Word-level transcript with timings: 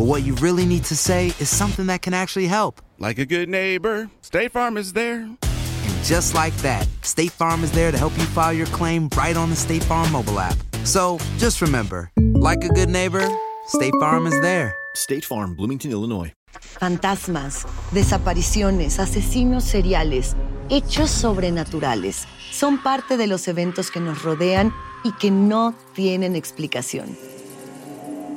but 0.00 0.06
what 0.06 0.22
you 0.22 0.34
really 0.36 0.64
need 0.64 0.82
to 0.82 0.96
say 0.96 1.26
is 1.26 1.50
something 1.50 1.88
that 1.88 2.00
can 2.00 2.14
actually 2.14 2.46
help. 2.46 2.80
Like 2.98 3.18
a 3.18 3.26
good 3.26 3.50
neighbor, 3.50 4.08
State 4.22 4.50
Farm 4.50 4.78
is 4.78 4.94
there. 4.94 5.16
And 5.24 5.94
just 6.02 6.34
like 6.34 6.56
that, 6.62 6.88
State 7.02 7.32
Farm 7.32 7.62
is 7.62 7.70
there 7.72 7.92
to 7.92 7.98
help 7.98 8.16
you 8.16 8.24
file 8.24 8.54
your 8.54 8.66
claim 8.68 9.10
right 9.14 9.36
on 9.36 9.50
the 9.50 9.56
State 9.56 9.84
Farm 9.84 10.10
mobile 10.10 10.40
app. 10.40 10.56
So 10.84 11.18
just 11.36 11.60
remember, 11.60 12.10
like 12.16 12.64
a 12.64 12.70
good 12.70 12.88
neighbor, 12.88 13.28
State 13.66 13.92
Farm 14.00 14.26
is 14.26 14.40
there. 14.40 14.74
State 14.94 15.22
Farm, 15.22 15.54
Bloomington, 15.54 15.90
Illinois. 15.90 16.32
Fantasmas, 16.48 17.66
desapariciones, 17.92 18.98
asesinos 18.98 19.64
seriales, 19.64 20.34
hechos 20.70 21.10
sobrenaturales 21.10 22.24
son 22.50 22.82
parte 22.82 23.18
de 23.18 23.26
los 23.26 23.46
eventos 23.48 23.90
que 23.90 24.00
nos 24.00 24.22
rodean 24.22 24.72
y 25.04 25.12
que 25.12 25.30
no 25.30 25.74
tienen 25.92 26.36
explicación. 26.36 27.18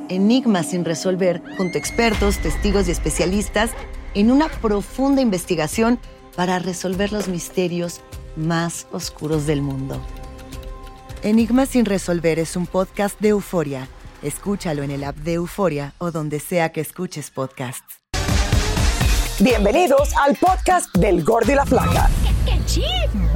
Enigmas 0.09 0.67
sin 0.71 0.85
resolver 0.85 1.41
junto 1.57 1.77
a 1.77 1.79
expertos, 1.79 2.37
testigos 2.39 2.87
y 2.87 2.91
especialistas 2.91 3.71
en 4.13 4.31
una 4.31 4.49
profunda 4.49 5.21
investigación 5.21 5.99
para 6.35 6.59
resolver 6.59 7.11
los 7.11 7.27
misterios 7.27 8.01
más 8.35 8.87
oscuros 8.91 9.45
del 9.45 9.61
mundo. 9.61 10.01
Enigmas 11.21 11.69
sin 11.69 11.85
resolver 11.85 12.39
es 12.39 12.55
un 12.55 12.67
podcast 12.67 13.19
de 13.19 13.29
euforia. 13.29 13.87
Escúchalo 14.21 14.83
en 14.83 14.91
el 14.91 15.03
app 15.03 15.15
de 15.17 15.33
Euforia 15.33 15.93
o 15.97 16.11
donde 16.11 16.39
sea 16.39 16.71
que 16.71 16.81
escuches 16.81 17.29
podcasts. 17.29 18.01
Bienvenidos 19.39 20.13
al 20.15 20.35
podcast 20.35 20.95
del 20.95 21.23
Gordo 21.23 21.51
y 21.51 21.55
la 21.55 21.65
Flaca. 21.65 22.09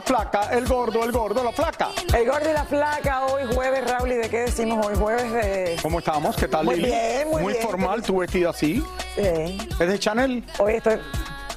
La 0.00 0.06
Flaca, 0.06 0.48
el 0.56 0.66
Gordo, 0.66 1.04
el 1.04 1.12
Gordo, 1.12 1.44
la 1.44 1.52
Flaca. 1.52 1.88
El 2.16 2.26
Gordo 2.26 2.48
y 2.48 2.54
la 2.54 2.64
Flaca, 2.64 3.26
hoy 3.26 3.42
jueves, 3.54 3.84
Raúl, 3.86 4.10
¿y 4.12 4.14
de 4.16 4.30
qué 4.30 4.38
decimos 4.40 4.86
hoy? 4.86 4.94
Jueves 4.96 5.30
de... 5.30 5.76
¿Cómo 5.82 5.98
estamos? 5.98 6.34
¿Qué 6.36 6.48
tal, 6.48 6.64
Muy 6.64 6.76
Lili? 6.76 6.86
bien, 6.88 7.28
muy 7.28 7.52
bien. 7.52 7.62
formal, 7.62 8.00
tu 8.02 8.16
vestida 8.16 8.48
así. 8.48 8.82
Eh, 9.18 9.58
¿Es 9.78 9.78
de 9.88 9.98
Chanel? 9.98 10.42
hoy 10.58 10.72
estoy... 10.76 10.94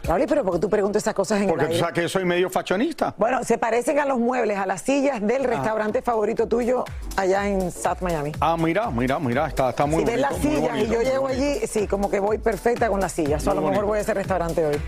Raúl, 0.03 0.25
pero 0.27 0.43
¿por 0.43 0.55
qué 0.55 0.59
tú 0.59 0.69
preguntas 0.69 1.01
esas 1.03 1.13
cosas 1.13 1.39
en 1.41 1.47
Porque 1.47 1.63
el 1.63 1.67
tú 1.69 1.73
aire? 1.75 1.79
sabes 1.79 1.95
que 1.95 2.01
yo 2.01 2.09
soy 2.09 2.25
medio 2.25 2.49
fashionista. 2.49 3.13
Bueno, 3.17 3.41
se 3.45 3.57
parecen 3.57 3.97
a 3.99 4.05
los 4.05 4.19
muebles, 4.19 4.57
a 4.57 4.65
las 4.65 4.81
sillas 4.81 5.21
del 5.25 5.45
restaurante 5.45 6.01
favorito 6.01 6.45
tuyo 6.45 6.83
allá 7.15 7.47
en 7.47 7.71
South 7.71 8.01
Miami. 8.01 8.33
Ah, 8.41 8.57
mira, 8.59 8.91
mira, 8.91 9.19
mira, 9.19 9.47
está, 9.47 9.69
está 9.69 9.85
muy 9.85 9.99
si 10.03 10.11
ves 10.11 10.15
bonito. 10.21 10.29
las 10.29 10.43
muy 10.43 10.55
sillas 10.57 10.77
y 10.79 10.87
yo 10.87 10.95
muy 10.97 11.05
llego 11.05 11.27
allí, 11.27 11.59
sí, 11.65 11.87
como 11.87 12.11
que 12.11 12.19
voy 12.19 12.39
perfecta 12.39 12.89
con 12.89 12.99
las 12.99 13.13
sillas. 13.13 13.47
O 13.47 13.51
a 13.51 13.53
Muy 13.53 13.63
lo 13.63 13.69
mejor 13.69 13.85
voy 13.85 13.99
a 13.99 14.01
ese 14.01 14.13
restaurante 14.13 14.65
hoy. 14.65 14.81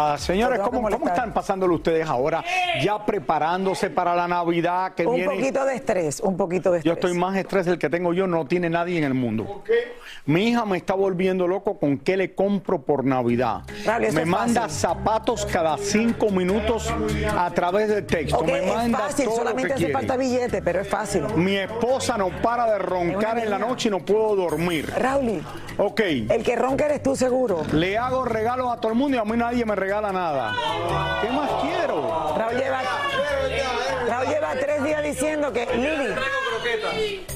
Ah, 0.00 0.16
señores, 0.16 0.60
¿cómo, 0.60 0.88
cómo 0.88 1.08
están 1.08 1.32
pasándolo 1.34 1.74
ustedes 1.74 2.08
ahora? 2.08 2.44
Ya 2.80 3.04
preparándose 3.04 3.90
para 3.90 4.14
la 4.14 4.28
Navidad 4.28 4.94
que 4.94 5.04
Un 5.04 5.16
viene. 5.16 5.34
poquito 5.34 5.64
de 5.64 5.74
estrés, 5.74 6.20
un 6.20 6.36
poquito 6.36 6.70
de 6.70 6.82
Yo 6.82 6.92
estrés. 6.92 7.10
estoy 7.10 7.18
más 7.18 7.36
estrés 7.36 7.66
del 7.66 7.80
que 7.80 7.90
tengo 7.90 8.12
yo, 8.12 8.28
no 8.28 8.46
tiene 8.46 8.70
nadie 8.70 8.96
en 8.98 9.02
el 9.02 9.14
mundo. 9.14 9.64
Mi 10.24 10.50
hija 10.50 10.64
me 10.64 10.76
está 10.76 10.94
volviendo 10.94 11.48
loco 11.48 11.80
con 11.80 11.98
qué 11.98 12.16
le 12.16 12.32
compro 12.32 12.80
por 12.82 13.04
Navidad. 13.04 13.62
Me 14.12 14.24
manda 14.24 14.62
fácil. 14.62 14.78
zapatos 14.78 15.46
cada 15.46 15.76
cinco 15.78 16.30
minutos 16.30 16.94
a 17.36 17.50
través 17.50 17.88
de 17.88 18.02
texto. 18.02 18.38
Ok, 18.38 18.46
me 18.46 18.58
es 18.68 18.72
manda 18.72 18.98
fácil, 18.98 19.24
todo 19.24 19.34
lo 19.34 19.42
solamente 19.42 19.66
que 19.68 19.74
hace 19.74 19.84
quiere. 19.84 19.92
falta 19.94 20.16
billete, 20.16 20.62
pero 20.62 20.80
es 20.80 20.86
fácil. 20.88 21.24
Mi 21.34 21.56
esposa 21.56 22.16
no 22.16 22.28
para 22.40 22.70
de 22.70 22.78
roncar 22.78 23.36
en 23.40 23.50
la 23.50 23.58
noche 23.58 23.88
y 23.88 23.90
no 23.90 23.98
puedo 23.98 24.36
dormir. 24.36 24.92
Raúl, 24.96 25.42
Ok. 25.76 26.00
el 26.00 26.42
que 26.44 26.54
ronca 26.54 26.84
eres 26.86 27.02
tú 27.02 27.16
seguro. 27.16 27.62
Le 27.72 27.98
hago 27.98 28.24
regalos 28.24 28.70
a 28.72 28.76
todo 28.80 28.92
el 28.92 28.98
mundo 28.98 29.16
y 29.16 29.20
a 29.20 29.24
mí 29.24 29.36
nadie 29.36 29.64
me 29.64 29.74
regala 29.74 29.87
nada. 29.96 30.54
¿Qué 31.22 31.30
más 31.30 31.50
quiero? 31.62 32.34
Raúl 32.36 32.56
lleva, 32.56 32.80
Raúl 34.06 34.26
lleva 34.28 34.52
tres 34.60 34.84
días 34.84 35.02
diciendo 35.02 35.52
que 35.52 35.66
Lili, 35.74 36.14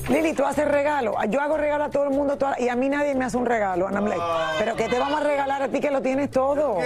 Lili, 0.09 0.33
tú 0.35 0.45
haces 0.45 0.69
regalo. 0.69 1.15
Yo 1.29 1.41
hago 1.41 1.57
regalo 1.57 1.85
a 1.85 1.89
todo 1.91 2.05
el 2.05 2.11
mundo 2.11 2.37
toda- 2.37 2.57
y 2.61 2.69
a 2.69 2.77
mí 2.77 2.89
nadie 2.89 3.15
me 3.15 3.25
hace 3.25 3.37
un 3.39 3.47
regalo. 3.47 3.89
Like, 3.89 4.23
pero 4.59 4.77
¿qué 4.77 4.89
te 4.89 4.99
vamos 4.99 5.21
a 5.21 5.25
regalar 5.25 5.63
a 5.63 5.69
ti 5.69 5.81
que 5.81 5.91
lo 5.91 6.03
tienes 6.03 6.31
todo? 6.31 6.79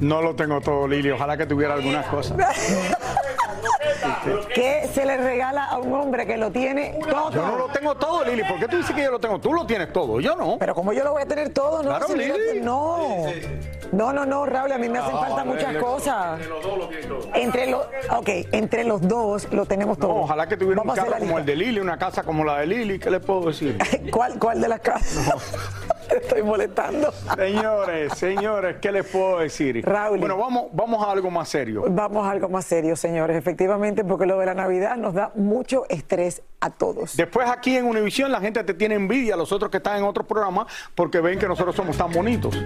No 0.00 0.20
lo 0.22 0.34
tengo 0.34 0.60
todo, 0.60 0.88
Lili. 0.88 1.10
Ojalá 1.12 1.36
que 1.36 1.46
tuviera 1.46 1.74
algunas 1.74 2.06
cosas. 2.06 2.36
¿Qué 4.54 4.88
se 4.92 5.04
le 5.06 5.16
regala 5.16 5.64
a 5.64 5.78
un 5.78 5.92
hombre 5.94 6.26
que 6.26 6.36
lo 6.36 6.50
tiene 6.50 6.98
todo? 7.08 7.30
Yo 7.30 7.46
no 7.46 7.56
lo 7.56 7.68
tengo 7.68 7.94
todo, 7.94 8.24
Lili. 8.24 8.42
¿Por 8.44 8.58
qué 8.58 8.68
tú 8.68 8.76
dices 8.76 8.94
que 8.94 9.02
yo 9.04 9.10
lo 9.10 9.18
tengo? 9.18 9.38
Tú 9.40 9.52
lo 9.52 9.64
tienes 9.66 9.92
todo, 9.92 10.20
yo 10.20 10.36
no. 10.36 10.56
Pero 10.58 10.74
como 10.74 10.92
yo 10.92 11.04
lo 11.04 11.12
voy 11.12 11.22
a 11.22 11.26
tener 11.26 11.50
todo, 11.50 11.82
¿no? 11.82 11.88
Claro, 11.90 12.06
Si 12.08 12.14
Lili. 12.16 12.60
no. 12.62 13.24
No, 13.92 14.10
no, 14.12 14.24
no, 14.24 14.46
Raúl, 14.46 14.72
a 14.72 14.78
mí 14.78 14.88
me 14.88 14.98
hacen 14.98 15.14
Ah, 15.14 15.20
falta 15.26 15.44
muchas 15.44 15.76
cosas. 15.76 16.40
Entre 17.34 17.66
los 17.66 17.84
ok, 18.10 18.28
entre 18.52 18.84
los 18.84 19.06
dos 19.06 19.46
lo 19.52 19.66
tenemos 19.66 19.98
todo. 19.98 20.08
No, 20.14 20.20
ojalá 20.22 20.46
que 20.46 20.56
tuviera 20.56 20.80
Vamos 20.80 20.98
un 20.98 21.04
carro 21.04 21.18
como 21.18 21.38
el 21.38 21.44
de 21.44 21.56
Lili, 21.56 21.78
una 21.80 21.98
casa 21.98 22.22
como 22.22 22.42
la 22.42 22.58
de 22.60 22.66
Lili. 22.66 22.98
¿Qué 22.98 23.10
le 23.10 23.20
puedo 23.20 23.48
decir? 23.48 23.76
¿Cuál, 24.10 24.38
¿Cuál 24.38 24.60
de 24.62 24.68
las 24.68 24.80
casas? 24.80 25.34
Te 26.08 26.16
estoy 26.22 26.42
molestando. 26.42 27.12
señores, 27.36 28.12
señores, 28.14 28.76
¿qué 28.80 28.92
les 28.92 29.06
puedo 29.06 29.38
decir? 29.38 29.84
Raúl. 29.84 30.18
Bueno, 30.18 30.36
vamos, 30.36 30.66
vamos 30.72 31.04
a 31.04 31.10
algo 31.10 31.30
más 31.30 31.48
serio. 31.48 31.84
Vamos 31.88 32.26
a 32.26 32.30
algo 32.30 32.48
más 32.48 32.64
serio, 32.64 32.96
señores, 32.96 33.36
efectivamente, 33.36 34.04
porque 34.04 34.26
lo 34.26 34.38
de 34.38 34.46
la 34.46 34.54
Navidad 34.54 34.96
nos 34.96 35.14
da 35.14 35.32
mucho 35.34 35.84
estrés 35.88 36.42
a 36.60 36.70
todos. 36.70 37.16
Después 37.16 37.48
aquí 37.48 37.76
en 37.76 37.86
Univisión 37.86 38.30
la 38.30 38.40
gente 38.40 38.62
te 38.64 38.74
tiene 38.74 38.94
envidia, 38.94 39.36
los 39.36 39.52
otros 39.52 39.70
que 39.70 39.78
están 39.78 39.98
en 39.98 40.04
otros 40.04 40.26
programas, 40.26 40.66
porque 40.94 41.20
ven 41.20 41.38
que 41.38 41.48
nosotros 41.48 41.74
somos 41.74 41.96
tan 41.96 42.12
bonitos. 42.12 42.56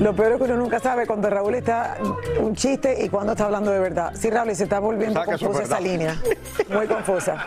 Lo 0.00 0.12
peor 0.14 0.32
es 0.32 0.38
que 0.38 0.44
uno 0.44 0.56
nunca 0.56 0.80
sabe 0.80 1.06
cuando 1.06 1.30
Raúl 1.30 1.54
está 1.54 1.96
un 2.40 2.54
chiste 2.56 3.04
y 3.04 3.08
cuando 3.08 3.32
está 3.32 3.44
hablando 3.44 3.70
de 3.70 3.78
verdad. 3.78 4.12
Sí, 4.14 4.28
Raúl, 4.28 4.54
se 4.54 4.64
está 4.64 4.80
volviendo 4.80 5.20
es 5.20 5.26
confusa 5.26 5.62
esa 5.62 5.80
línea. 5.80 6.20
Muy 6.68 6.86
confusa. 6.88 7.46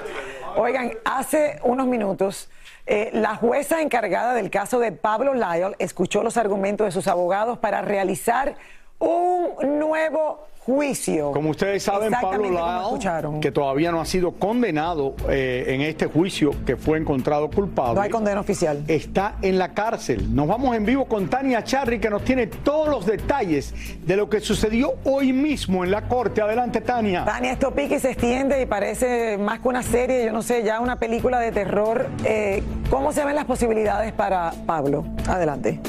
Oigan, 0.60 0.94
hace 1.06 1.60
unos 1.62 1.86
minutos, 1.86 2.50
eh, 2.88 3.12
la 3.14 3.36
jueza 3.36 3.80
encargada 3.80 4.34
del 4.34 4.50
caso 4.50 4.80
de 4.80 4.92
Pablo 4.92 5.36
Lyle 5.36 5.76
escuchó 5.78 6.24
los 6.24 6.36
argumentos 6.36 6.86
de 6.86 6.92
sus 6.92 7.08
abogados 7.08 7.60
para 7.60 7.84
realizar 7.84 8.56
un 8.98 9.78
nuevo 9.78 10.48
juicio. 10.68 11.32
Como 11.32 11.52
ustedes 11.52 11.82
saben, 11.82 12.12
Pablo 12.12 12.82
escucharon. 12.82 13.40
que 13.40 13.52
todavía 13.52 13.90
no 13.90 14.02
ha 14.02 14.06
sido 14.06 14.34
condenado 14.34 15.16
eh, 15.30 15.64
en 15.68 15.80
este 15.80 16.08
juicio, 16.08 16.52
que 16.66 16.76
fue 16.76 16.98
encontrado 16.98 17.50
culpable. 17.50 17.96
No 17.96 18.02
hay 18.02 18.10
condena 18.10 18.42
oficial. 18.42 18.84
Está 18.90 19.38
en 19.42 19.58
la 19.58 19.74
cárcel. 19.74 20.36
Nos 20.36 20.46
vamos 20.46 20.76
en 20.76 20.86
vivo 20.86 21.06
con 21.06 21.30
Tania 21.30 21.64
Charry, 21.64 22.02
que 22.02 22.10
nos 22.10 22.26
tiene 22.26 22.48
todos 22.48 22.90
los 22.90 23.06
detalles 23.06 23.74
de 24.06 24.18
lo 24.18 24.30
que 24.30 24.42
sucedió 24.42 24.96
hoy 25.06 25.32
mismo 25.32 25.86
en 25.86 25.92
la 25.92 26.02
corte. 26.10 26.42
Adelante, 26.42 26.82
Tania. 26.82 27.24
Tania, 27.24 27.54
esto 27.54 27.74
y 27.78 28.00
se 28.00 28.12
extiende 28.12 28.62
y 28.62 28.66
parece 28.66 29.38
más 29.38 29.60
que 29.60 29.68
una 29.70 29.84
serie, 29.84 30.26
yo 30.26 30.34
no 30.34 30.42
sé, 30.42 30.64
ya 30.64 30.82
una 30.82 31.00
película 31.00 31.40
de 31.40 31.54
terror. 31.54 32.10
Eh, 32.26 32.62
¿Cómo 32.90 33.14
se 33.14 33.24
ven 33.24 33.36
las 33.36 33.46
posibilidades 33.46 34.12
para 34.12 34.52
Pablo? 34.66 35.06
Adelante. 35.30 35.80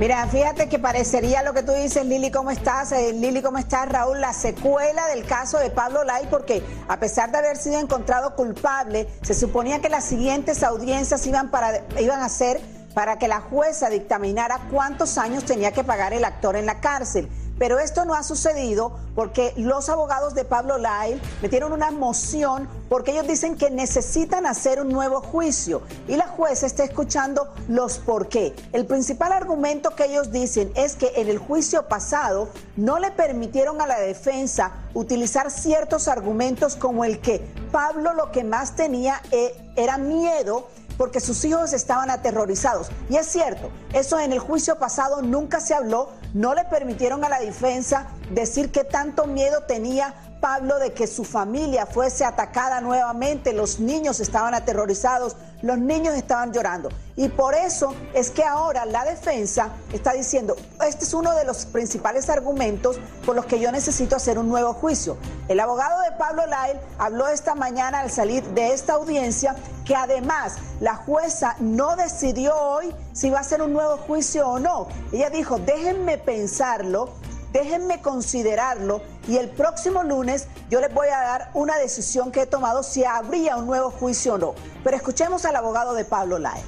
Mira, 0.00 0.26
fíjate 0.26 0.68
que 0.68 0.78
parecería 0.78 1.42
lo 1.42 1.52
que 1.52 1.62
tú 1.62 1.72
dices, 1.72 2.04
Lili, 2.04 2.30
¿cómo 2.30 2.50
estás? 2.50 2.90
Eh, 2.92 3.12
Lili, 3.12 3.40
¿cómo 3.40 3.58
estás? 3.58 3.88
Raúl, 3.88 4.20
la 4.20 4.32
secuela 4.32 5.06
del 5.08 5.24
caso 5.24 5.58
de 5.58 5.70
Pablo 5.70 6.02
Lai, 6.02 6.26
porque 6.28 6.62
a 6.88 6.98
pesar 6.98 7.30
de 7.30 7.38
haber 7.38 7.56
sido 7.56 7.78
encontrado 7.78 8.34
culpable, 8.34 9.06
se 9.22 9.34
suponía 9.34 9.80
que 9.80 9.88
las 9.88 10.04
siguientes 10.04 10.62
audiencias 10.62 11.24
iban, 11.26 11.50
para, 11.50 11.82
iban 12.00 12.20
a 12.20 12.28
ser 12.28 12.60
para 12.94 13.18
que 13.18 13.28
la 13.28 13.40
jueza 13.40 13.90
dictaminara 13.90 14.60
cuántos 14.70 15.18
años 15.18 15.44
tenía 15.44 15.72
que 15.72 15.84
pagar 15.84 16.12
el 16.12 16.24
actor 16.24 16.56
en 16.56 16.66
la 16.66 16.80
cárcel. 16.80 17.28
Pero 17.58 17.78
esto 17.78 18.04
no 18.04 18.14
ha 18.14 18.22
sucedido 18.22 18.92
porque 19.14 19.52
los 19.56 19.88
abogados 19.88 20.34
de 20.34 20.44
Pablo 20.44 20.78
Lyle 20.78 21.20
metieron 21.42 21.72
una 21.72 21.90
moción 21.90 22.68
porque 22.88 23.12
ellos 23.12 23.26
dicen 23.26 23.56
que 23.56 23.70
necesitan 23.70 24.46
hacer 24.46 24.80
un 24.80 24.88
nuevo 24.88 25.20
juicio 25.20 25.82
y 26.08 26.16
la 26.16 26.26
jueza 26.26 26.66
está 26.66 26.84
escuchando 26.84 27.52
los 27.68 27.98
por 27.98 28.28
qué. 28.28 28.54
El 28.72 28.86
principal 28.86 29.32
argumento 29.32 29.94
que 29.94 30.06
ellos 30.06 30.32
dicen 30.32 30.72
es 30.74 30.96
que 30.96 31.12
en 31.16 31.28
el 31.28 31.38
juicio 31.38 31.88
pasado 31.88 32.48
no 32.76 32.98
le 32.98 33.10
permitieron 33.10 33.80
a 33.80 33.86
la 33.86 33.98
defensa 33.98 34.72
utilizar 34.94 35.50
ciertos 35.50 36.08
argumentos 36.08 36.76
como 36.76 37.04
el 37.04 37.20
que 37.20 37.40
Pablo 37.70 38.12
lo 38.12 38.30
que 38.30 38.44
más 38.44 38.76
tenía 38.76 39.20
eh, 39.30 39.54
era 39.76 39.96
miedo 39.98 40.68
porque 40.96 41.20
sus 41.20 41.44
hijos 41.44 41.72
estaban 41.72 42.10
aterrorizados. 42.10 42.88
Y 43.08 43.16
es 43.16 43.26
cierto, 43.26 43.70
eso 43.92 44.18
en 44.20 44.32
el 44.32 44.38
juicio 44.38 44.78
pasado 44.78 45.22
nunca 45.22 45.60
se 45.60 45.74
habló, 45.74 46.10
no 46.34 46.54
le 46.54 46.64
permitieron 46.64 47.24
a 47.24 47.28
la 47.28 47.40
defensa 47.40 48.08
decir 48.30 48.70
qué 48.70 48.84
tanto 48.84 49.26
miedo 49.26 49.62
tenía 49.64 50.14
Pablo 50.42 50.80
de 50.80 50.92
que 50.92 51.06
su 51.06 51.22
familia 51.22 51.86
fuese 51.86 52.24
atacada 52.24 52.80
nuevamente, 52.80 53.52
los 53.52 53.78
niños 53.78 54.18
estaban 54.18 54.54
aterrorizados, 54.54 55.36
los 55.62 55.78
niños 55.78 56.16
estaban 56.16 56.52
llorando. 56.52 56.88
Y 57.14 57.28
por 57.28 57.54
eso 57.54 57.94
es 58.12 58.32
que 58.32 58.42
ahora 58.42 58.84
la 58.84 59.04
defensa 59.04 59.68
está 59.92 60.12
diciendo, 60.12 60.56
este 60.84 61.04
es 61.04 61.14
uno 61.14 61.32
de 61.36 61.44
los 61.44 61.64
principales 61.66 62.28
argumentos 62.28 62.98
por 63.24 63.36
los 63.36 63.46
que 63.46 63.60
yo 63.60 63.70
necesito 63.70 64.16
hacer 64.16 64.36
un 64.36 64.48
nuevo 64.48 64.74
juicio. 64.74 65.16
El 65.46 65.60
abogado 65.60 66.02
de 66.02 66.10
Pablo 66.18 66.42
Lyle 66.46 66.80
habló 66.98 67.28
esta 67.28 67.54
mañana 67.54 68.00
al 68.00 68.10
salir 68.10 68.42
de 68.48 68.72
esta 68.72 68.94
audiencia 68.94 69.54
que 69.84 69.94
además 69.94 70.56
la 70.80 70.96
jueza 70.96 71.54
no 71.60 71.94
decidió 71.94 72.56
hoy 72.56 72.92
si 73.12 73.30
va 73.30 73.38
a 73.38 73.42
hacer 73.42 73.62
un 73.62 73.72
nuevo 73.72 73.96
juicio 73.96 74.48
o 74.48 74.58
no. 74.58 74.88
Ella 75.12 75.30
dijo, 75.30 75.60
déjenme 75.60 76.18
pensarlo 76.18 77.10
déjenme 77.52 78.00
considerarlo 78.00 79.02
y 79.28 79.36
el 79.36 79.48
próximo 79.48 80.02
lunes 80.02 80.48
yo 80.70 80.80
les 80.80 80.92
voy 80.92 81.08
a 81.08 81.20
dar 81.20 81.50
una 81.54 81.76
decisión 81.78 82.32
que 82.32 82.42
he 82.42 82.46
tomado 82.46 82.82
si 82.82 83.04
habría 83.04 83.56
un 83.56 83.66
nuevo 83.66 83.90
juicio 83.90 84.34
o 84.34 84.38
no. 84.38 84.54
Pero 84.82 84.96
escuchemos 84.96 85.44
al 85.44 85.56
abogado 85.56 85.94
de 85.94 86.04
Pablo 86.04 86.38
Lai. 86.38 86.62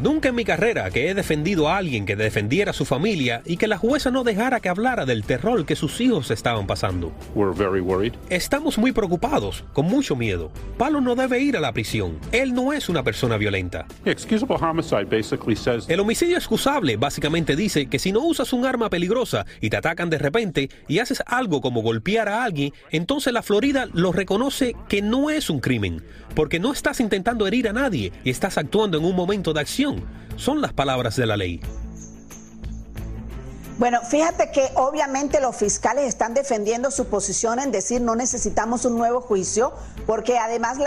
Nunca 0.00 0.28
en 0.28 0.34
mi 0.34 0.44
carrera 0.44 0.90
que 0.90 1.08
he 1.08 1.14
defendido 1.14 1.68
a 1.68 1.78
alguien 1.78 2.06
que 2.06 2.16
defendiera 2.16 2.70
a 2.70 2.74
su 2.74 2.84
familia 2.84 3.42
y 3.44 3.56
que 3.56 3.68
la 3.68 3.78
jueza 3.78 4.10
no 4.10 4.24
dejara 4.24 4.60
que 4.60 4.68
hablara 4.68 5.06
del 5.06 5.24
terror 5.24 5.64
que 5.64 5.76
sus 5.76 6.00
hijos 6.00 6.30
estaban 6.30 6.66
pasando. 6.66 7.12
Estamos 8.28 8.78
muy 8.78 8.92
preocupados, 8.92 9.64
con 9.72 9.86
mucho 9.86 10.16
miedo. 10.16 10.50
Pablo 10.76 11.00
no 11.00 11.14
debe 11.14 11.40
ir 11.40 11.56
a 11.56 11.60
la 11.60 11.72
prisión. 11.72 12.18
Él 12.32 12.54
no 12.54 12.72
es 12.72 12.88
una 12.88 13.02
persona 13.02 13.36
violenta. 13.36 13.86
El 15.88 16.00
homicidio 16.00 16.36
excusable 16.36 16.96
básicamente 16.96 17.56
dice 17.56 17.86
que 17.86 17.98
si 17.98 18.12
no 18.12 18.20
usas 18.20 18.52
un 18.52 18.66
arma 18.66 18.90
peligrosa 18.90 19.46
y 19.60 19.70
te 19.70 19.76
atacan 19.76 20.10
de 20.10 20.18
repente 20.18 20.68
y 20.86 20.98
haces 20.98 21.22
algo 21.26 21.60
como 21.60 21.82
golpear 21.82 22.28
a 22.28 22.44
alguien, 22.44 22.72
entonces 22.90 23.32
la 23.32 23.42
Florida 23.42 23.88
lo 23.92 24.12
reconoce 24.12 24.74
que 24.88 25.02
no 25.02 25.30
es 25.30 25.50
un 25.50 25.60
crimen, 25.60 26.02
porque 26.34 26.58
no 26.58 26.72
estás 26.72 27.00
intentando 27.00 27.46
herir 27.46 27.68
a 27.68 27.72
nadie 27.72 28.12
y 28.24 28.30
estás 28.30 28.57
actuando 28.60 28.98
en 28.98 29.04
un 29.04 29.16
momento 29.16 29.52
de 29.52 29.60
acción. 29.60 30.04
Son 30.36 30.60
las 30.60 30.72
palabras 30.72 31.16
de 31.16 31.26
la 31.26 31.36
ley. 31.36 31.60
Bueno, 33.78 34.00
fíjate 34.02 34.50
que 34.50 34.68
obviamente 34.74 35.40
los 35.40 35.54
fiscales 35.54 36.08
están 36.08 36.34
defendiendo 36.34 36.90
su 36.90 37.06
posición 37.06 37.60
en 37.60 37.70
decir 37.70 38.00
no 38.00 38.16
necesitamos 38.16 38.84
un 38.84 38.98
nuevo 38.98 39.20
juicio, 39.20 39.72
porque 40.04 40.36
además 40.36 40.78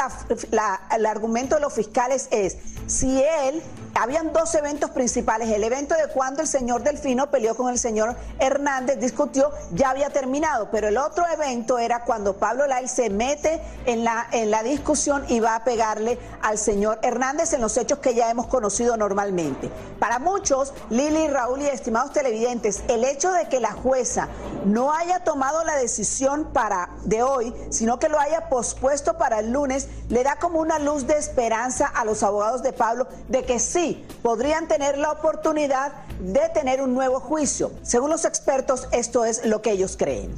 el 0.92 1.06
argumento 1.06 1.56
de 1.56 1.62
los 1.62 1.72
fiscales 1.72 2.28
es, 2.32 2.58
si 2.88 3.24
él, 3.24 3.62
habían 3.96 4.34
dos 4.34 4.54
eventos 4.56 4.90
principales, 4.92 5.50
el 5.50 5.64
evento 5.64 5.96
de 5.96 6.08
cuando 6.14 6.42
el 6.42 6.48
señor 6.48 6.84
Delfino 6.84 7.30
peleó 7.30 7.56
con 7.56 7.70
el 7.70 7.78
señor 7.78 8.16
Hernández, 8.40 9.00
discutió, 9.00 9.52
ya 9.74 9.90
había 9.90 10.10
terminado, 10.10 10.70
pero 10.72 10.88
el 10.88 10.98
otro 10.98 11.26
evento 11.28 11.78
era 11.78 12.04
cuando 12.04 12.38
Pablo 12.38 12.68
Lai 12.68 12.88
se 12.88 13.10
mete 13.10 13.62
en 13.86 14.04
la, 14.04 14.28
en 14.32 14.52
la 14.52 14.64
discusión 14.64 15.26
y 15.28 15.40
va 15.40 15.56
a 15.56 15.64
pegarle 15.64 16.18
al 16.42 16.58
señor 16.58 17.00
Hernández 17.02 17.54
en 17.54 17.62
los 17.62 17.78
hechos 17.78 18.00
que 18.00 18.16
ya 18.16 18.30
hemos 18.30 18.48
conocido 18.48 18.98
normalmente. 18.98 19.70
Para 20.00 20.20
muchos, 20.20 20.74
Lili, 20.90 21.28
Raúl 21.28 21.62
y 21.62 21.68
estimados 21.68 22.14
televidentes, 22.14 22.84
el 22.88 23.04
hecho 23.04 23.32
de 23.32 23.50
que 23.50 23.60
la 23.60 23.72
jueza 23.72 24.28
no 24.66 24.94
haya 24.94 25.24
tomado 25.24 25.64
la 25.64 25.76
decisión 25.76 26.50
para 26.54 26.90
de 27.04 27.24
hoy, 27.24 27.54
sino 27.70 28.00
que 28.00 28.10
lo 28.10 28.20
haya 28.20 28.50
pospuesto 28.50 29.18
para 29.18 29.40
el 29.40 29.52
lunes, 29.52 29.88
le 30.10 30.24
da 30.24 30.38
como 30.38 30.60
una 30.60 30.80
luz 30.80 31.08
de 31.08 31.18
esperanza 31.18 31.88
a 31.88 32.06
los 32.06 32.24
abogados 32.24 32.64
de 32.64 32.74
Pablo 32.74 33.08
de 33.28 33.44
que 33.44 33.60
sí 33.60 33.82
podrían 34.22 34.68
tener 34.68 34.98
la 34.98 35.12
oportunidad 35.12 35.94
de 36.20 36.42
tener 36.54 36.82
un 36.82 36.94
nuevo 36.94 37.20
juicio. 37.20 37.72
Según 37.82 38.10
los 38.10 38.26
expertos, 38.26 38.88
esto 38.92 39.26
es 39.26 39.46
lo 39.46 39.62
que 39.62 39.72
ellos 39.72 39.98
creen. 39.98 40.32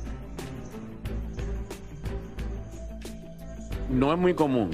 No 3.90 4.12
es 4.12 4.20
muy 4.20 4.34
común. 4.34 4.72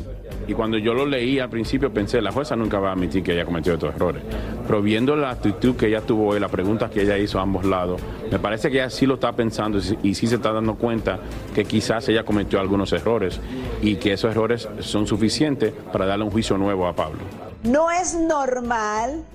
Y 0.47 0.53
cuando 0.53 0.77
yo 0.77 0.93
lo 0.93 1.05
leí 1.05 1.39
al 1.39 1.49
principio 1.49 1.93
pensé, 1.93 2.21
la 2.21 2.31
jueza 2.31 2.55
nunca 2.55 2.79
va 2.79 2.89
a 2.89 2.93
admitir 2.93 3.21
que 3.21 3.33
ella 3.33 3.45
cometió 3.45 3.73
estos 3.73 3.93
errores. 3.93 4.23
Pero 4.65 4.81
viendo 4.81 5.15
la 5.15 5.29
actitud 5.29 5.75
que 5.75 5.87
ella 5.87 6.01
tuvo 6.01 6.35
y 6.35 6.39
las 6.39 6.49
preguntas 6.49 6.89
que 6.89 7.01
ella 7.01 7.17
hizo 7.17 7.37
a 7.37 7.43
ambos 7.43 7.65
lados, 7.65 8.01
me 8.31 8.39
parece 8.39 8.71
que 8.71 8.77
ella 8.77 8.89
sí 8.89 9.05
lo 9.05 9.15
está 9.15 9.33
pensando 9.33 9.79
y 10.01 10.15
sí 10.15 10.25
se 10.25 10.35
está 10.35 10.51
dando 10.51 10.75
cuenta 10.75 11.19
que 11.53 11.65
quizás 11.65 12.07
ella 12.09 12.23
cometió 12.23 12.59
algunos 12.59 12.91
errores 12.93 13.39
y 13.81 13.97
que 13.97 14.13
esos 14.13 14.31
errores 14.31 14.67
son 14.79 15.05
suficientes 15.05 15.73
para 15.91 16.05
darle 16.05 16.25
un 16.25 16.31
juicio 16.31 16.57
nuevo 16.57 16.87
a 16.87 16.95
Pablo. 16.95 17.48
No 17.63 17.91
es 17.91 18.13
normal, 18.13 19.25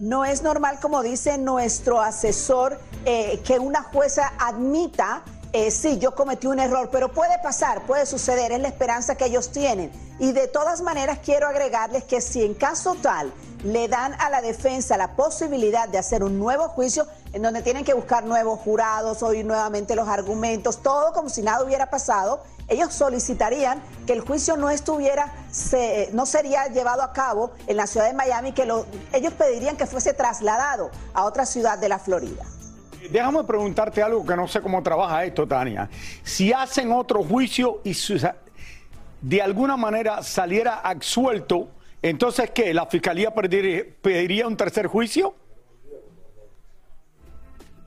no 0.00 0.24
es 0.24 0.42
normal, 0.42 0.78
como 0.80 1.02
dice 1.02 1.38
nuestro 1.38 2.00
asesor, 2.00 2.80
eh, 3.04 3.40
que 3.44 3.58
una 3.58 3.82
jueza 3.82 4.32
admita 4.38 5.22
eh, 5.56 5.70
sí, 5.70 5.98
yo 6.00 6.16
cometí 6.16 6.48
un 6.48 6.58
error, 6.58 6.88
pero 6.90 7.12
puede 7.12 7.38
pasar, 7.38 7.82
puede 7.82 8.06
suceder, 8.06 8.50
es 8.50 8.58
la 8.58 8.66
esperanza 8.66 9.14
que 9.14 9.26
ellos 9.26 9.52
tienen. 9.52 9.92
Y 10.18 10.32
de 10.32 10.48
todas 10.48 10.82
maneras 10.82 11.20
quiero 11.24 11.46
agregarles 11.46 12.02
que 12.02 12.20
si 12.20 12.42
en 12.42 12.54
caso 12.54 12.96
tal 13.00 13.32
le 13.62 13.86
dan 13.86 14.14
a 14.14 14.30
la 14.30 14.42
defensa 14.42 14.96
la 14.96 15.14
posibilidad 15.14 15.88
de 15.88 15.98
hacer 15.98 16.24
un 16.24 16.40
nuevo 16.40 16.66
juicio 16.70 17.06
en 17.32 17.42
donde 17.42 17.62
tienen 17.62 17.84
que 17.84 17.94
buscar 17.94 18.24
nuevos 18.24 18.58
jurados, 18.58 19.22
oír 19.22 19.46
nuevamente 19.46 19.94
los 19.94 20.08
argumentos, 20.08 20.82
todo 20.82 21.12
como 21.12 21.28
si 21.28 21.42
nada 21.42 21.62
hubiera 21.62 21.88
pasado, 21.88 22.42
ellos 22.68 22.92
solicitarían 22.94 23.82
que 24.06 24.12
el 24.14 24.20
juicio 24.20 24.56
no 24.56 24.70
estuviera, 24.70 25.32
se, 25.50 26.08
no 26.12 26.26
sería 26.26 26.66
llevado 26.68 27.02
a 27.02 27.12
cabo 27.12 27.52
en 27.66 27.76
la 27.76 27.86
ciudad 27.86 28.06
de 28.06 28.14
Miami, 28.14 28.52
que 28.52 28.64
lo, 28.64 28.86
ellos 29.12 29.32
pedirían 29.34 29.76
que 29.76 29.86
fuese 29.86 30.14
trasladado 30.14 30.90
a 31.12 31.24
otra 31.24 31.44
ciudad 31.46 31.78
de 31.78 31.88
la 31.88 31.98
Florida. 31.98 32.44
Déjame 33.10 33.44
preguntarte 33.44 34.02
algo 34.02 34.24
que 34.24 34.34
no 34.34 34.48
sé 34.48 34.62
cómo 34.62 34.82
trabaja 34.82 35.24
esto, 35.24 35.46
Tania. 35.46 35.90
Si 36.22 36.52
hacen 36.52 36.90
otro 36.90 37.22
juicio 37.22 37.80
y 37.84 37.92
su- 37.92 38.18
de 39.20 39.42
alguna 39.42 39.76
manera 39.76 40.22
saliera 40.22 40.76
absuelto, 40.80 41.68
entonces 42.00 42.50
¿qué? 42.50 42.72
¿La 42.72 42.86
fiscalía 42.86 43.30
pediría, 43.34 43.84
pediría 44.02 44.46
un 44.46 44.56
tercer 44.56 44.86
juicio? 44.86 45.34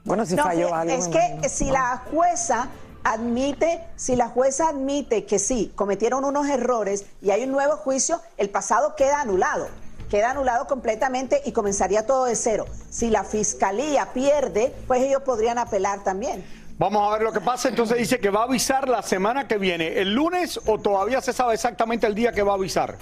Bueno, 0.03 0.25
si 0.25 0.35
No, 0.35 0.43
falló 0.43 0.73
algo. 0.73 0.93
Es 0.93 1.07
que 1.07 1.17
imagino. 1.17 1.49
si 1.49 1.65
la 1.65 2.01
jueza 2.11 2.67
admite, 3.13 3.83
si 3.95 4.15
la 4.15 4.27
jueza 4.27 4.69
admite 4.69 5.25
que 5.25 5.39
sí, 5.39 5.71
cometieron 5.75 6.25
unos 6.25 6.47
errores 6.47 7.05
y 7.21 7.31
hay 7.31 7.43
un 7.43 7.51
nuevo 7.51 7.77
juicio, 7.77 8.21
el 8.37 8.49
pasado 8.49 8.95
queda 8.95 9.21
anulado. 9.21 9.67
Queda 10.09 10.31
anulado 10.31 10.67
completamente 10.67 11.41
y 11.45 11.51
comenzaría 11.51 12.05
todo 12.05 12.25
de 12.25 12.35
cero. 12.35 12.65
Si 12.89 13.09
la 13.09 13.23
fiscalía 13.23 14.13
pierde, 14.13 14.73
pues 14.87 15.01
ellos 15.01 15.21
podrían 15.23 15.57
apelar 15.57 16.03
también. 16.03 16.45
Vamos 16.77 17.07
a 17.07 17.13
ver 17.13 17.23
lo 17.23 17.33
que 17.33 17.41
pasa. 17.41 17.67
Entonces 17.67 17.97
dice 17.97 18.19
que 18.19 18.29
va 18.29 18.41
a 18.41 18.43
avisar 18.43 18.87
la 18.87 19.01
semana 19.01 19.47
que 19.47 19.57
viene, 19.57 19.99
el 19.99 20.13
lunes 20.13 20.59
o 20.65 20.77
todavía 20.77 21.19
se 21.21 21.33
sabe 21.33 21.55
exactamente 21.55 22.07
el 22.07 22.15
día 22.15 22.31
que 22.31 22.43
va 22.43 22.53
a 22.53 22.55
avisar. 22.55 22.97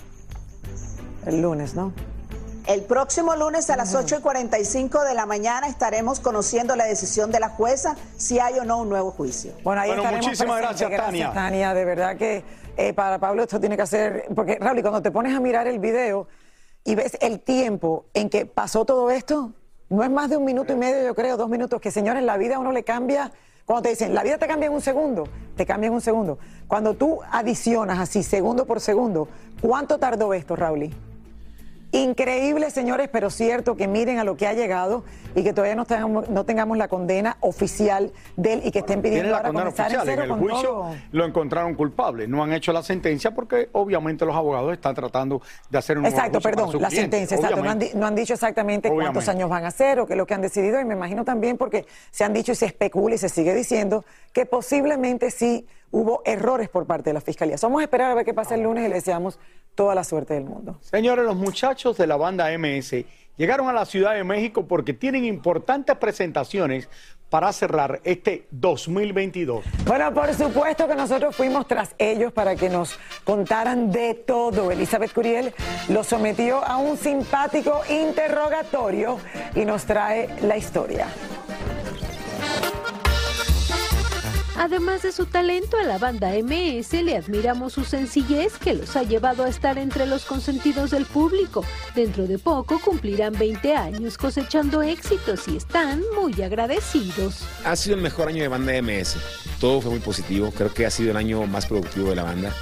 El 1.25 1.41
lunes, 1.41 1.75
¿no? 1.75 1.93
El 2.67 2.81
próximo 2.81 3.35
lunes 3.35 3.69
a 3.69 3.77
las 3.77 3.93
8 3.93 4.17
y 4.17 4.21
45 4.21 5.03
de 5.03 5.13
la 5.13 5.27
mañana 5.27 5.67
estaremos 5.67 6.19
conociendo 6.19 6.75
la 6.75 6.85
decisión 6.85 7.31
de 7.31 7.39
la 7.39 7.49
jueza 7.49 7.95
si 8.17 8.39
hay 8.39 8.57
o 8.57 8.63
no 8.63 8.79
un 8.79 8.89
nuevo 8.89 9.11
juicio. 9.11 9.53
Bueno, 9.63 9.81
ahí 9.81 9.91
estaremos 9.91 10.25
muchísimas 10.25 10.57
presentes. 10.57 10.89
gracias, 10.89 11.05
Tania. 11.05 11.31
Tania, 11.31 11.73
de 11.75 11.85
verdad 11.85 12.17
que 12.17 12.43
eh, 12.75 12.93
para 12.93 13.19
Pablo 13.19 13.43
esto 13.43 13.59
tiene 13.59 13.75
que 13.75 13.83
hacer, 13.83 14.25
porque 14.35 14.57
Raúl, 14.59 14.79
y 14.79 14.81
cuando 14.81 15.03
te 15.03 15.11
pones 15.11 15.35
a 15.35 15.39
mirar 15.39 15.67
el 15.67 15.77
video 15.77 16.27
y 16.83 16.95
ves 16.95 17.17
el 17.21 17.39
tiempo 17.39 18.05
en 18.15 18.29
que 18.31 18.47
pasó 18.47 18.83
todo 18.83 19.11
esto, 19.11 19.51
no 19.89 20.03
es 20.03 20.09
más 20.09 20.31
de 20.31 20.37
un 20.37 20.45
minuto 20.45 20.73
y 20.73 20.75
medio, 20.75 21.03
yo 21.03 21.13
creo, 21.13 21.37
dos 21.37 21.49
minutos, 21.49 21.79
que 21.79 21.91
señores, 21.91 22.23
la 22.23 22.35
vida 22.37 22.55
a 22.55 22.59
uno 22.59 22.71
le 22.71 22.83
cambia. 22.83 23.31
Cuando 23.65 23.83
te 23.83 23.89
dicen, 23.89 24.15
la 24.15 24.23
vida 24.23 24.39
te 24.39 24.47
cambia 24.47 24.67
en 24.67 24.73
un 24.73 24.81
segundo, 24.81 25.27
te 25.55 25.67
cambia 25.67 25.87
en 25.87 25.93
un 25.93 26.01
segundo. 26.01 26.39
Cuando 26.67 26.95
tú 26.95 27.19
adicionas 27.31 27.99
así, 27.99 28.23
segundo 28.23 28.65
por 28.65 28.81
segundo, 28.81 29.27
¿cuánto 29.61 29.99
tardó 29.99 30.33
esto, 30.33 30.55
Raúl? 30.55 30.89
Increíble, 31.91 32.71
señores, 32.71 33.09
pero 33.11 33.29
cierto 33.29 33.75
que 33.75 33.87
miren 33.87 34.19
a 34.19 34.23
lo 34.23 34.35
que 34.35 34.47
ha 34.47 34.53
llegado 34.53 35.03
y 35.33 35.43
que 35.43 35.53
todavía 35.53 35.75
no 35.75 35.85
tengamos, 35.85 36.29
no 36.29 36.45
tengamos 36.45 36.77
la 36.77 36.87
condena 36.87 37.37
oficial 37.39 38.11
de 38.35 38.53
él 38.53 38.61
y 38.65 38.71
que 38.71 38.79
estén 38.79 39.01
pidiendo 39.01 39.31
la 39.31 39.37
ahora 39.37 39.49
condena 39.49 39.71
comenzar 39.71 39.91
en 39.91 39.97
oficial. 39.97 40.19
En 40.19 40.25
cero 40.25 40.35
el 40.35 40.39
juicio 40.39 40.69
todo. 40.69 40.95
lo 41.11 41.25
encontraron 41.25 41.75
culpable. 41.75 42.27
No 42.27 42.43
han 42.43 42.53
hecho 42.53 42.73
la 42.73 42.83
sentencia 42.83 43.31
porque 43.31 43.69
obviamente 43.71 44.25
los 44.25 44.35
abogados 44.35 44.73
están 44.73 44.95
tratando 44.95 45.41
de 45.69 45.77
hacer 45.77 45.97
un 45.97 46.05
Exacto, 46.05 46.41
perdón, 46.41 46.69
la 46.81 46.87
cliente, 46.89 47.17
sentencia, 47.17 47.37
exacto. 47.37 47.63
No 47.63 47.69
han, 47.69 47.79
no 47.95 48.11
dicho 48.11 48.33
exactamente 48.33 48.89
cuántos 48.89 49.27
años 49.29 49.49
van 49.49 49.65
a 49.65 49.67
hacer 49.67 49.99
o 49.99 50.05
qué 50.05 50.13
es 50.13 50.17
lo 50.17 50.25
que 50.25 50.33
han 50.33 50.41
decidido. 50.41 50.79
Y 50.79 50.85
me 50.85 50.95
imagino 50.95 51.23
también 51.23 51.57
porque 51.57 51.85
se 52.11 52.23
han 52.23 52.33
dicho 52.33 52.51
y 52.51 52.55
se 52.55 52.65
especula 52.65 53.15
y 53.15 53.17
se 53.17 53.29
sigue 53.29 53.53
diciendo 53.53 54.05
que 54.33 54.45
posiblemente 54.45 55.31
sí 55.31 55.65
hubo 55.91 56.21
errores 56.25 56.69
por 56.69 56.85
parte 56.85 57.09
de 57.09 57.13
la 57.13 57.21
fiscalía. 57.21 57.55
Vamos 57.61 57.81
a 57.81 57.83
esperar 57.83 58.11
a 58.11 58.15
ver 58.15 58.25
qué 58.25 58.33
pasa 58.33 58.55
el 58.55 58.63
lunes 58.63 58.85
y 58.85 58.89
le 58.89 58.95
deseamos 58.95 59.39
toda 59.75 59.95
la 59.95 60.03
suerte 60.03 60.33
del 60.33 60.45
mundo. 60.45 60.77
Señores, 60.81 61.25
los 61.25 61.35
muchachos 61.35 61.97
de 61.97 62.07
la 62.07 62.15
banda 62.15 62.47
MS 62.57 63.05
llegaron 63.37 63.67
a 63.67 63.73
la 63.73 63.85
Ciudad 63.85 64.13
de 64.13 64.23
México 64.23 64.65
porque 64.65 64.93
tienen 64.93 65.25
importantes 65.25 65.95
presentaciones 65.97 66.89
para 67.29 67.51
cerrar 67.51 67.99
este 68.03 68.47
2022. 68.51 69.65
Bueno, 69.85 70.13
por 70.13 70.33
supuesto 70.33 70.87
que 70.87 70.95
nosotros 70.95 71.35
fuimos 71.35 71.67
tras 71.67 71.95
ellos 71.97 72.31
para 72.31 72.55
que 72.55 72.69
nos 72.69 72.97
contaran 73.23 73.91
de 73.91 74.13
todo. 74.13 74.71
Elizabeth 74.71 75.13
Curiel 75.13 75.53
los 75.89 76.07
sometió 76.07 76.63
a 76.63 76.77
un 76.77 76.97
simpático 76.97 77.81
interrogatorio 77.89 79.17
y 79.55 79.65
nos 79.65 79.85
trae 79.85 80.29
la 80.43 80.55
historia. 80.55 81.07
Además 84.57 85.01
de 85.01 85.11
su 85.11 85.25
talento 85.25 85.77
a 85.77 85.83
la 85.83 85.97
banda 85.97 86.29
MS, 86.29 86.93
le 87.03 87.17
admiramos 87.17 87.73
su 87.73 87.83
sencillez 87.83 88.53
que 88.57 88.73
los 88.73 88.95
ha 88.95 89.03
llevado 89.03 89.43
a 89.43 89.49
estar 89.49 89.77
entre 89.77 90.05
los 90.05 90.23
consentidos 90.23 90.91
del 90.91 91.05
público. 91.05 91.65
Dentro 91.93 92.25
de 92.25 92.39
poco 92.39 92.79
cumplirán 92.79 93.37
20 93.37 93.75
años 93.75 94.17
cosechando 94.17 94.81
éxitos 94.81 95.47
y 95.49 95.57
están 95.57 96.01
muy 96.19 96.41
agradecidos. 96.41 97.43
Ha 97.65 97.75
sido 97.75 97.97
el 97.97 98.01
mejor 98.01 98.29
año 98.29 98.43
de 98.43 98.47
banda 98.47 98.81
MS. 98.81 99.17
Todo 99.59 99.81
fue 99.81 99.91
muy 99.91 99.99
positivo. 99.99 100.51
Creo 100.55 100.73
que 100.73 100.85
ha 100.85 100.91
sido 100.91 101.11
el 101.11 101.17
año 101.17 101.45
más 101.47 101.65
productivo 101.65 102.09
de 102.09 102.15
la 102.15 102.23
banda. 102.23 102.53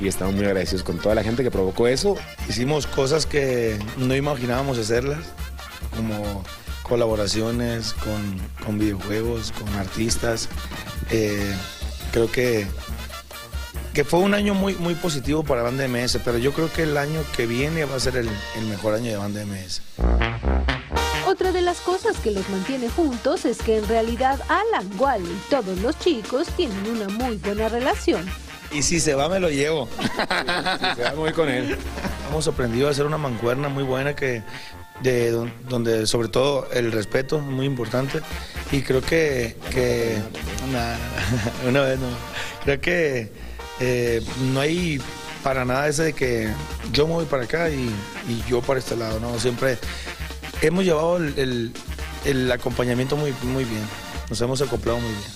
Y 0.00 0.08
estamos 0.08 0.34
muy 0.34 0.44
agradecidos 0.44 0.82
con 0.82 0.98
toda 0.98 1.14
la 1.14 1.22
gente 1.22 1.44
que 1.44 1.50
provocó 1.52 1.86
eso. 1.86 2.16
Hicimos 2.48 2.88
cosas 2.88 3.24
que 3.24 3.78
no 3.96 4.16
imaginábamos 4.16 4.78
hacerlas, 4.78 5.20
como 5.96 6.42
colaboraciones 6.86 7.92
con, 7.94 8.38
con 8.64 8.78
videojuegos, 8.78 9.52
con 9.52 9.68
artistas. 9.74 10.48
Eh, 11.10 11.54
creo 12.12 12.30
que, 12.30 12.66
que 13.92 14.04
fue 14.04 14.20
un 14.20 14.34
año 14.34 14.54
muy, 14.54 14.74
muy 14.74 14.94
positivo 14.94 15.42
para 15.42 15.62
Banda 15.62 15.86
MS, 15.88 16.20
pero 16.24 16.38
yo 16.38 16.52
creo 16.52 16.72
que 16.72 16.84
el 16.84 16.96
año 16.96 17.20
que 17.36 17.46
viene 17.46 17.84
va 17.84 17.96
a 17.96 18.00
ser 18.00 18.16
el, 18.16 18.28
el 18.56 18.64
mejor 18.66 18.94
año 18.94 19.10
de 19.10 19.16
Banda 19.16 19.44
MS. 19.44 19.82
Otra 21.26 21.50
de 21.50 21.60
las 21.60 21.80
cosas 21.80 22.16
que 22.18 22.30
los 22.30 22.48
mantiene 22.50 22.88
juntos 22.88 23.44
es 23.44 23.58
que 23.58 23.78
en 23.78 23.88
realidad 23.88 24.40
Alan, 24.48 24.88
Wally 24.98 25.28
y 25.28 25.50
todos 25.50 25.78
los 25.80 25.98
chicos 25.98 26.46
tienen 26.56 26.86
una 26.86 27.08
muy 27.08 27.36
buena 27.36 27.68
relación. 27.68 28.24
Y 28.70 28.82
si 28.82 29.00
se 29.00 29.14
va, 29.14 29.28
me 29.28 29.40
lo 29.40 29.50
llevo. 29.50 29.88
se 30.96 31.02
va, 31.02 31.14
muy 31.16 31.32
con 31.32 31.48
él. 31.48 31.76
Hemos 32.28 32.46
aprendido 32.48 32.88
a 32.88 32.90
hacer 32.92 33.06
una 33.06 33.18
mancuerna 33.18 33.68
muy 33.68 33.84
buena 33.84 34.14
que 34.14 34.42
de 35.02 35.30
don- 35.30 35.52
donde 35.68 36.06
sobre 36.06 36.28
todo 36.28 36.68
el 36.72 36.90
respeto 36.92 37.36
es 37.36 37.42
muy 37.42 37.66
importante. 37.66 38.20
Y 38.72 38.82
creo 38.82 39.00
que, 39.00 39.56
que 39.70 40.16
una 41.68 41.80
vez 41.82 41.98
no 41.98 42.06
creo 42.64 42.80
que 42.80 43.30
eh, 43.80 44.22
no 44.52 44.60
hay 44.60 45.00
para 45.42 45.64
nada 45.64 45.86
ese 45.88 46.02
de 46.04 46.12
que 46.12 46.48
yo 46.92 47.06
me 47.06 47.14
voy 47.14 47.24
para 47.26 47.44
acá 47.44 47.70
y, 47.70 47.88
y 48.28 48.42
yo 48.48 48.60
para 48.62 48.80
este 48.80 48.96
lado 48.96 49.20
no 49.20 49.38
siempre 49.38 49.78
hemos 50.62 50.84
llevado 50.84 51.18
el, 51.18 51.38
el- 51.38 51.72
el 52.24 52.50
acompañamiento 52.50 53.16
muy 53.16 53.32
muy 53.42 53.64
bien. 53.64 53.82
Nos 54.28 54.40
hemos 54.40 54.60
acoplado 54.60 54.98
muy 54.98 55.10
bien 55.10 55.35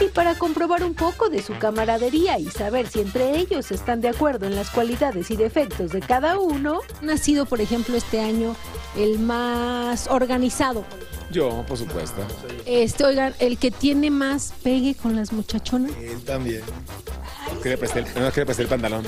Y 0.00 0.08
para 0.08 0.34
comprobar 0.34 0.82
un 0.82 0.94
poco 0.94 1.28
de 1.28 1.42
su 1.42 1.58
camaradería 1.58 2.38
y 2.38 2.46
saber 2.46 2.88
si 2.88 3.00
entre 3.00 3.38
ellos 3.38 3.70
están 3.70 4.00
de 4.00 4.08
acuerdo 4.08 4.46
en 4.46 4.56
las 4.56 4.70
cualidades 4.70 5.30
y 5.30 5.36
defectos 5.36 5.92
de 5.92 6.00
cada 6.00 6.38
uno, 6.38 6.80
ha 7.08 7.16
sido, 7.18 7.46
por 7.46 7.60
ejemplo, 7.60 7.96
este 7.96 8.20
año 8.20 8.56
el 8.96 9.18
más 9.18 10.08
organizado. 10.08 10.84
Yo, 11.30 11.64
por 11.68 11.76
supuesto. 11.76 12.22
Este, 12.66 13.04
oigan, 13.04 13.34
el 13.38 13.58
que 13.58 13.70
tiene 13.70 14.10
más 14.10 14.52
pegue 14.62 14.94
con 14.94 15.14
las 15.14 15.32
muchachonas. 15.32 15.92
él 16.00 16.22
también 16.24 16.62
no, 17.52 17.60
que 17.60 17.68
le 17.70 17.78
presté 18.46 18.62
el 18.62 18.68
pantalón. 18.68 19.04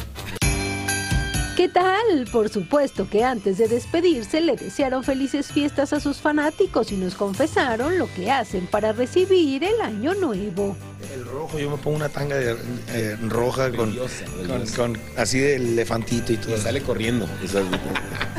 ¿Qué 1.62 1.68
tal? 1.68 2.26
Por 2.32 2.48
supuesto 2.48 3.08
que 3.08 3.22
antes 3.22 3.56
de 3.56 3.68
despedirse 3.68 4.40
le 4.40 4.56
desearon 4.56 5.04
felices 5.04 5.52
fiestas 5.52 5.92
a 5.92 6.00
sus 6.00 6.16
fanáticos 6.16 6.90
y 6.90 6.96
nos 6.96 7.14
confesaron 7.14 7.98
lo 7.98 8.12
que 8.12 8.32
hacen 8.32 8.66
para 8.66 8.92
recibir 8.92 9.62
el 9.62 9.80
año 9.80 10.12
nuevo. 10.14 10.76
el 11.14 11.24
rojo 11.24 11.60
yo 11.60 11.70
me 11.70 11.76
pongo 11.76 11.98
una 11.98 12.08
tanga 12.08 12.34
de, 12.34 12.56
eh, 12.88 13.16
roja 13.28 13.70
con, 13.70 13.94
con, 13.94 14.66
con- 14.74 14.98
así 15.16 15.38
de 15.38 15.54
elefantito 15.54 16.32
y 16.32 16.36
todo 16.36 16.56
sale 16.58 16.82
corriendo 16.82 17.28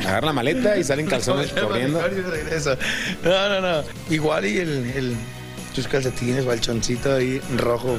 agarra 0.00 0.26
la 0.26 0.32
maleta 0.34 0.76
y 0.76 0.84
salen 0.84 1.06
calzones 1.06 1.50
corriendo 1.58 2.02
Y 2.06 2.20
regresa. 2.20 2.76
No, 3.22 3.48
no, 3.48 3.60
no. 3.62 3.84
Igual 4.10 4.44
y 4.44 4.58
el, 4.58 4.68
el 4.94 5.16
tus 5.74 5.88
calcetines 5.88 6.46
o 6.46 6.52
el 6.52 6.60
choncito 6.60 7.12
ahí 7.12 7.40
rojo. 7.56 7.96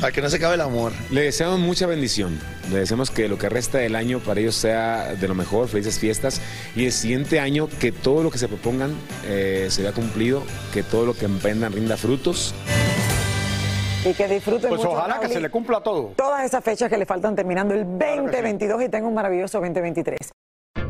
Para 0.00 0.12
que 0.12 0.22
no 0.22 0.30
se 0.30 0.36
acabe 0.36 0.54
el 0.54 0.60
amor. 0.60 0.92
Le 1.10 1.22
deseamos 1.22 1.58
mucha 1.58 1.86
bendición. 1.86 2.38
Le 2.70 2.78
deseamos 2.78 3.10
que 3.10 3.28
lo 3.28 3.38
que 3.38 3.48
resta 3.48 3.78
del 3.78 3.96
año 3.96 4.20
para 4.20 4.40
ellos 4.40 4.54
sea 4.54 5.14
de 5.14 5.28
lo 5.28 5.34
mejor, 5.34 5.68
felices 5.68 5.98
fiestas. 5.98 6.40
Y 6.74 6.86
el 6.86 6.92
siguiente 6.92 7.40
año 7.40 7.68
que 7.80 7.92
todo 7.92 8.22
lo 8.22 8.30
que 8.30 8.38
se 8.38 8.48
propongan 8.48 8.94
eh, 9.26 9.66
se 9.70 9.82
vea 9.82 9.92
cumplido, 9.92 10.42
que 10.72 10.82
todo 10.82 11.04
lo 11.04 11.14
que 11.14 11.24
emprendan 11.24 11.72
rinda 11.72 11.96
frutos. 11.96 12.54
Y 14.04 14.14
que 14.14 14.28
disfruten 14.28 14.68
Pues 14.68 14.80
mucho, 14.80 14.92
ojalá 14.92 15.18
que 15.18 15.28
se 15.28 15.40
le 15.40 15.50
cumpla 15.50 15.80
todo. 15.80 16.12
Todas 16.16 16.44
esas 16.44 16.62
fechas 16.62 16.88
que 16.88 16.96
le 16.96 17.06
faltan 17.06 17.34
terminando 17.34 17.74
el 17.74 17.84
2022 17.84 18.84
y 18.84 18.88
tenga 18.88 19.08
un 19.08 19.14
maravilloso 19.14 19.58
2023. 19.58 20.35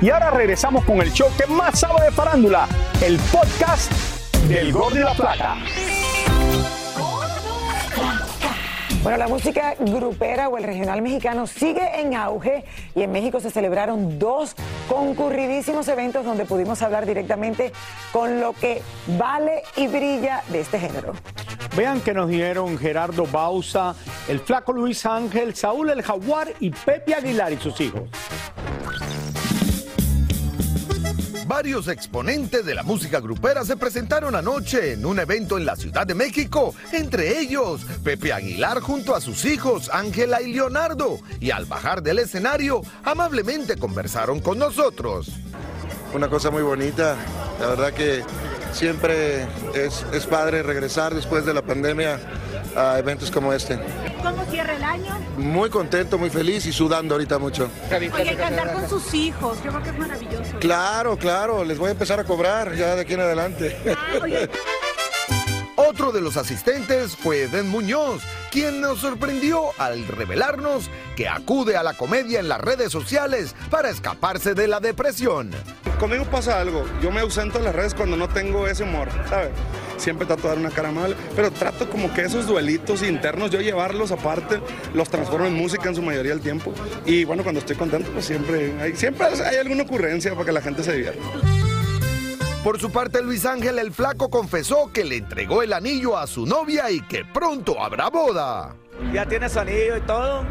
Y 0.00 0.10
ahora 0.10 0.30
regresamos 0.30 0.84
con 0.84 1.00
el 1.00 1.12
show 1.12 1.28
que 1.36 1.46
más 1.52 1.80
sabe 1.80 2.04
de 2.04 2.12
farándula, 2.12 2.68
el 3.04 3.18
podcast 3.32 3.90
del 4.48 4.72
Gol 4.72 4.94
de 4.94 5.00
la 5.00 5.12
Plata. 5.12 5.56
Bueno, 9.02 9.18
la 9.18 9.26
música 9.26 9.74
grupera 9.78 10.48
o 10.48 10.56
el 10.56 10.62
regional 10.62 11.02
mexicano 11.02 11.48
sigue 11.48 12.00
en 12.00 12.14
auge 12.14 12.64
y 12.94 13.02
en 13.02 13.10
México 13.10 13.40
se 13.40 13.50
celebraron 13.50 14.20
dos 14.20 14.54
concurridísimos 14.88 15.88
eventos 15.88 16.24
donde 16.24 16.44
pudimos 16.44 16.80
hablar 16.82 17.04
directamente 17.04 17.72
con 18.12 18.40
lo 18.40 18.52
que 18.52 18.82
vale 19.18 19.62
y 19.76 19.88
brilla 19.88 20.42
de 20.48 20.60
este 20.60 20.78
género. 20.78 21.14
Vean 21.76 22.00
que 22.00 22.14
nos 22.14 22.28
dieron 22.28 22.78
Gerardo 22.78 23.26
Bausa, 23.26 23.96
el 24.28 24.38
flaco 24.38 24.72
Luis 24.72 25.04
Ángel, 25.06 25.56
Saúl 25.56 25.90
el 25.90 26.02
Jaguar 26.02 26.52
y 26.60 26.70
Pepe 26.70 27.14
Aguilar 27.14 27.52
y 27.52 27.56
sus 27.56 27.80
hijos. 27.80 28.02
Varios 31.48 31.88
exponentes 31.88 32.66
de 32.66 32.74
la 32.74 32.82
música 32.82 33.20
grupera 33.20 33.64
se 33.64 33.78
presentaron 33.78 34.34
anoche 34.34 34.92
en 34.92 35.06
un 35.06 35.18
evento 35.18 35.56
en 35.56 35.64
la 35.64 35.76
Ciudad 35.76 36.06
de 36.06 36.14
México, 36.14 36.74
entre 36.92 37.40
ellos 37.40 37.86
Pepe 38.04 38.34
Aguilar 38.34 38.80
junto 38.80 39.14
a 39.14 39.20
sus 39.22 39.46
hijos 39.46 39.88
Ángela 39.90 40.42
y 40.42 40.52
Leonardo, 40.52 41.20
y 41.40 41.50
al 41.50 41.64
bajar 41.64 42.02
del 42.02 42.18
escenario 42.18 42.82
amablemente 43.02 43.78
conversaron 43.78 44.40
con 44.40 44.58
nosotros. 44.58 45.30
Una 46.12 46.28
cosa 46.28 46.50
muy 46.50 46.62
bonita, 46.62 47.16
la 47.58 47.68
verdad 47.68 47.94
que 47.94 48.22
siempre 48.74 49.44
es, 49.74 50.04
es 50.12 50.26
padre 50.26 50.62
regresar 50.62 51.14
después 51.14 51.46
de 51.46 51.54
la 51.54 51.62
pandemia 51.62 52.20
a 52.76 52.98
eventos 52.98 53.30
como 53.30 53.54
este. 53.54 53.78
¿Cómo 54.22 54.44
cierra 54.50 54.76
el 54.76 54.84
año? 54.84 55.18
Muy 55.36 55.70
contento, 55.70 56.18
muy 56.18 56.30
feliz 56.30 56.66
y 56.66 56.72
sudando 56.72 57.14
ahorita 57.14 57.38
mucho. 57.38 57.70
Oye, 57.90 58.36
cantar 58.36 58.72
con 58.72 58.88
sus 58.88 59.14
hijos, 59.14 59.58
yo 59.64 59.70
creo 59.70 59.82
que 59.82 59.90
es 59.90 59.98
maravilloso. 59.98 60.58
Claro, 60.60 61.16
claro, 61.16 61.64
les 61.64 61.78
voy 61.78 61.88
a 61.88 61.92
empezar 61.92 62.18
a 62.20 62.24
cobrar 62.24 62.74
ya 62.74 62.94
de 62.94 63.02
aquí 63.02 63.14
en 63.14 63.20
adelante. 63.20 63.76
Otro 65.76 66.10
de 66.10 66.20
los 66.20 66.36
asistentes 66.36 67.16
fue 67.16 67.44
Eden 67.44 67.68
Muñoz, 67.68 68.22
quien 68.50 68.80
nos 68.80 68.98
sorprendió 68.98 69.70
al 69.78 70.06
revelarnos 70.08 70.90
que 71.16 71.28
acude 71.28 71.76
a 71.76 71.82
la 71.82 71.94
comedia 71.94 72.40
en 72.40 72.48
las 72.48 72.60
redes 72.60 72.90
sociales 72.90 73.54
para 73.70 73.88
escaparse 73.88 74.54
de 74.54 74.66
la 74.68 74.80
depresión. 74.80 75.50
Conmigo 76.00 76.24
pasa 76.24 76.60
algo, 76.60 76.84
yo 77.00 77.10
me 77.10 77.20
ausento 77.20 77.58
en 77.58 77.64
las 77.64 77.74
redes 77.74 77.94
cuando 77.94 78.16
no 78.16 78.28
tengo 78.28 78.66
ese 78.66 78.82
humor, 78.82 79.08
¿sabes? 79.28 79.50
Siempre 79.98 80.26
trato 80.26 80.42
de 80.44 80.48
dar 80.48 80.58
una 80.58 80.70
cara 80.70 80.90
mal, 80.90 81.14
pero 81.36 81.50
trato 81.50 81.90
como 81.90 82.12
que 82.14 82.22
esos 82.22 82.46
duelitos 82.46 83.02
internos, 83.02 83.50
yo 83.50 83.60
llevarlos 83.60 84.12
aparte, 84.12 84.60
los 84.94 85.10
transformo 85.10 85.46
en 85.46 85.54
música 85.54 85.88
en 85.88 85.94
su 85.94 86.02
mayoría 86.02 86.32
del 86.32 86.40
tiempo. 86.40 86.72
Y 87.04 87.24
bueno, 87.24 87.42
cuando 87.42 87.60
estoy 87.60 87.76
contento, 87.76 88.10
pues 88.12 88.24
siempre 88.24 88.72
hay, 88.80 88.96
siempre 88.96 89.26
hay 89.26 89.56
alguna 89.56 89.82
ocurrencia 89.82 90.32
para 90.32 90.46
que 90.46 90.52
la 90.52 90.62
gente 90.62 90.82
se 90.82 90.94
divierta. 90.94 91.20
Por 92.64 92.80
su 92.80 92.90
parte, 92.90 93.22
Luis 93.22 93.46
Ángel 93.46 93.78
el 93.78 93.92
Flaco 93.92 94.30
confesó 94.30 94.90
que 94.92 95.04
le 95.04 95.16
entregó 95.16 95.62
el 95.62 95.72
anillo 95.72 96.18
a 96.18 96.26
su 96.26 96.44
novia 96.44 96.90
y 96.90 97.00
que 97.00 97.24
pronto 97.24 97.80
habrá 97.80 98.08
boda. 98.08 98.74
Ya 99.12 99.26
tiene 99.26 99.48
su 99.48 99.60
anillo 99.60 99.96
y 99.96 100.00
todo. 100.00 100.44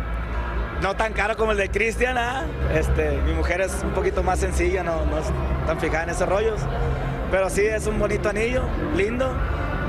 No 0.82 0.96
tan 0.96 1.14
caro 1.14 1.36
como 1.36 1.52
el 1.52 1.58
de 1.58 1.70
Cristian, 1.70 2.18
¿ah? 2.18 2.46
Este, 2.74 3.18
mi 3.26 3.34
mujer 3.34 3.62
es 3.62 3.74
un 3.84 3.92
poquito 3.92 4.24
más 4.24 4.40
sencilla, 4.40 4.84
no, 4.84 5.06
no 5.06 5.18
es 5.18 5.26
tan 5.66 5.80
fijada 5.80 6.04
en 6.04 6.10
esos 6.12 6.30
rollos. 6.30 6.62
Pero 7.32 7.50
sí, 7.50 7.62
es 7.62 7.86
un 7.88 8.00
bonito 8.00 8.30
anillo, 8.30 8.64
lindo. 8.96 9.36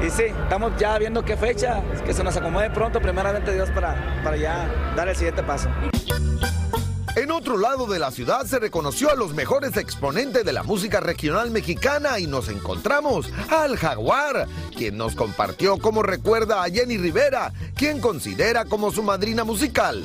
Y 0.04 0.10
sí, 0.10 0.24
estamos 0.24 0.72
ya 0.78 0.98
viendo 0.98 1.24
qué 1.24 1.36
fecha, 1.36 1.82
que 2.04 2.14
se 2.14 2.22
nos 2.22 2.36
acomode 2.36 2.70
pronto, 2.70 3.00
primeramente 3.00 3.52
Dios, 3.52 3.70
para, 3.70 4.20
para 4.22 4.36
ya 4.36 4.92
dar 4.96 5.08
el 5.08 5.16
siguiente 5.16 5.42
paso. 5.42 5.68
En 7.16 7.32
otro 7.32 7.58
lado 7.58 7.88
de 7.88 7.98
la 7.98 8.12
ciudad 8.12 8.44
se 8.46 8.60
reconoció 8.60 9.10
a 9.10 9.16
los 9.16 9.34
mejores 9.34 9.76
exponentes 9.76 10.44
de 10.44 10.52
la 10.52 10.62
música 10.62 11.00
regional 11.00 11.50
mexicana 11.50 12.20
y 12.20 12.28
nos 12.28 12.48
encontramos 12.48 13.28
al 13.50 13.76
Jaguar, 13.76 14.46
quien 14.76 14.96
nos 14.96 15.16
compartió 15.16 15.78
cómo 15.78 16.04
recuerda 16.04 16.62
a 16.62 16.70
Jenny 16.70 16.96
Rivera, 16.96 17.52
quien 17.74 18.00
considera 18.00 18.66
como 18.66 18.92
su 18.92 19.02
madrina 19.02 19.42
musical. 19.42 20.04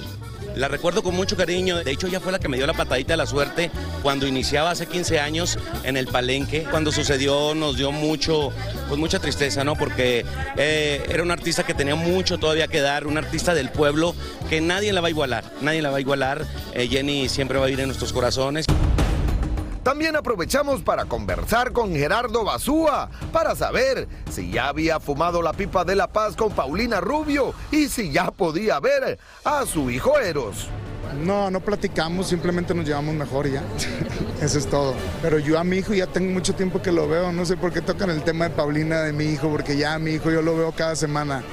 La 0.55 0.67
recuerdo 0.67 1.03
con 1.03 1.15
mucho 1.15 1.35
cariño. 1.35 1.83
De 1.83 1.91
hecho, 1.91 2.07
ella 2.07 2.19
fue 2.19 2.31
la 2.31 2.39
que 2.39 2.47
me 2.47 2.57
dio 2.57 2.67
la 2.67 2.73
patadita 2.73 3.13
de 3.13 3.17
la 3.17 3.25
suerte 3.25 3.71
cuando 4.01 4.27
iniciaba 4.27 4.71
hace 4.71 4.85
15 4.85 5.19
años 5.19 5.57
en 5.83 5.97
el 5.97 6.07
Palenque. 6.07 6.63
Cuando 6.69 6.91
sucedió 6.91 7.55
nos 7.55 7.77
dio 7.77 7.91
mucho, 7.91 8.51
pues 8.87 8.99
mucha 8.99 9.19
tristeza, 9.19 9.63
¿no? 9.63 9.75
Porque 9.75 10.25
eh, 10.57 11.03
era 11.09 11.23
un 11.23 11.31
artista 11.31 11.63
que 11.63 11.73
tenía 11.73 11.95
mucho 11.95 12.37
todavía 12.37 12.67
que 12.67 12.81
dar, 12.81 13.07
un 13.07 13.17
artista 13.17 13.53
del 13.53 13.69
pueblo 13.69 14.15
que 14.49 14.61
nadie 14.61 14.93
la 14.93 15.01
va 15.01 15.07
a 15.07 15.11
igualar. 15.11 15.43
Nadie 15.61 15.81
la 15.81 15.89
va 15.89 15.97
a 15.97 16.01
igualar. 16.01 16.45
Eh, 16.73 16.87
Jenny 16.87 17.29
siempre 17.29 17.57
va 17.57 17.65
a 17.65 17.67
vivir 17.67 17.81
en 17.81 17.87
nuestros 17.87 18.13
corazones. 18.13 18.65
También 19.83 20.15
aprovechamos 20.15 20.81
para 20.81 21.05
conversar 21.05 21.73
con 21.73 21.93
Gerardo 21.93 22.45
Basúa 22.45 23.09
para 23.33 23.53
saber 23.53 24.07
si 24.31 24.49
ya 24.49 24.69
había 24.69 25.01
fumado 25.01 25.41
la 25.41 25.51
pipa 25.51 25.83
de 25.83 25.95
la 25.95 26.07
paz 26.07 26.37
con 26.37 26.53
Paulina 26.53 27.01
Rubio 27.01 27.53
y 27.69 27.89
si 27.89 28.09
ya 28.09 28.31
podía 28.31 28.79
ver 28.79 29.19
a 29.43 29.65
su 29.65 29.91
hijo 29.91 30.17
Eros. 30.19 30.69
No, 31.25 31.51
no 31.51 31.59
platicamos, 31.59 32.27
simplemente 32.27 32.73
nos 32.73 32.87
llevamos 32.87 33.13
mejor 33.13 33.51
ya. 33.51 33.61
Eso 34.41 34.57
es 34.57 34.67
todo. 34.67 34.95
Pero 35.21 35.37
yo 35.37 35.59
a 35.59 35.65
mi 35.65 35.77
hijo 35.77 35.93
ya 35.93 36.07
tengo 36.07 36.31
mucho 36.31 36.55
tiempo 36.55 36.81
que 36.81 36.91
lo 36.91 37.07
veo. 37.07 37.33
No 37.33 37.45
sé 37.45 37.57
por 37.57 37.73
qué 37.73 37.81
tocan 37.81 38.09
el 38.09 38.23
tema 38.23 38.45
de 38.45 38.55
Paulina 38.55 39.01
de 39.01 39.11
mi 39.11 39.25
hijo, 39.25 39.49
porque 39.49 39.77
ya 39.77 39.95
a 39.95 39.99
mi 39.99 40.11
hijo 40.11 40.31
yo 40.31 40.41
lo 40.41 40.55
veo 40.55 40.71
cada 40.71 40.95
semana. 40.95 41.43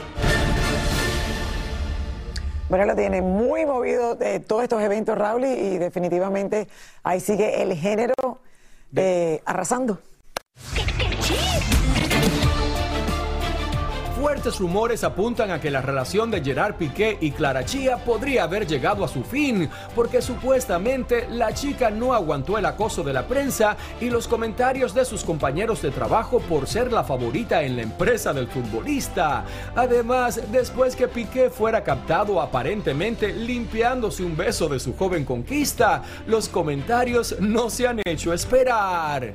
Bueno, 2.71 2.85
lo 2.85 2.95
tiene 2.95 3.21
muy 3.21 3.67
movido 3.67 4.15
de 4.15 4.39
todos 4.39 4.63
estos 4.63 4.81
eventos, 4.81 5.19
Raúl, 5.19 5.45
y, 5.45 5.49
y 5.49 5.79
definitivamente 5.79 6.69
ahí 7.03 7.19
sigue 7.19 7.63
el 7.63 7.75
género 7.75 8.15
eh, 8.95 9.43
arrasando. 9.45 9.99
Fuertes 14.31 14.61
rumores 14.61 15.03
apuntan 15.03 15.51
a 15.51 15.61
que 15.61 15.73
la 15.73 15.83
relación 15.83 16.31
de 16.31 16.41
Gerard 16.41 16.77
Piqué 16.77 17.19
y 17.21 17.33
Clara 17.33 17.65
Chía 17.65 17.97
podría 17.97 18.45
haber 18.45 18.65
llegado 18.65 19.05
a 19.05 19.09
su 19.09 19.25
fin, 19.25 19.69
porque 19.93 20.23
supuestamente 20.23 21.27
la 21.29 21.53
chica 21.53 21.91
no 21.91 22.15
aguantó 22.15 22.57
el 22.57 22.65
acoso 22.65 23.03
de 23.03 23.13
la 23.13 23.27
prensa 23.27 23.77
y 24.01 24.09
los 24.09 24.29
comentarios 24.29 24.95
de 24.95 25.05
sus 25.05 25.25
compañeros 25.25 25.83
de 25.83 25.91
trabajo 25.91 26.39
por 26.39 26.69
ser 26.69 26.93
la 26.93 27.03
favorita 27.03 27.65
en 27.65 27.75
la 27.75 27.83
empresa 27.83 28.33
del 28.33 28.47
futbolista. 28.47 29.45
Además, 29.75 30.41
después 30.53 30.95
que 30.95 31.09
Piqué 31.09 31.51
fuera 31.51 31.83
captado 31.83 32.41
aparentemente 32.41 33.33
limpiándose 33.33 34.23
un 34.23 34.37
beso 34.37 34.69
de 34.69 34.79
su 34.79 34.97
joven 34.97 35.25
conquista, 35.25 36.05
los 36.29 36.49
comentarios 36.49 37.35
no 37.41 37.69
se 37.69 37.89
han 37.89 38.01
hecho 38.07 38.33
esperar. 38.33 39.35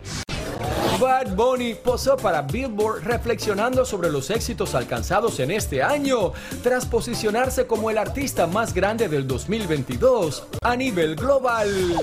Bad 1.00 1.36
Bunny 1.36 1.74
posó 1.74 2.16
para 2.16 2.42
Billboard 2.42 3.04
reflexionando 3.04 3.86
sobre 3.86 4.10
los 4.10 4.30
éxitos 4.30 4.76
alcanzados 4.76 5.40
en 5.40 5.52
este 5.52 5.84
año, 5.84 6.32
tras 6.64 6.86
posicionarse 6.86 7.68
como 7.68 7.90
el 7.90 7.98
artista 7.98 8.48
más 8.48 8.74
grande 8.74 9.10
del 9.10 9.28
2022 9.28 10.48
a 10.62 10.76
nivel 10.76 11.16
global. 11.16 12.00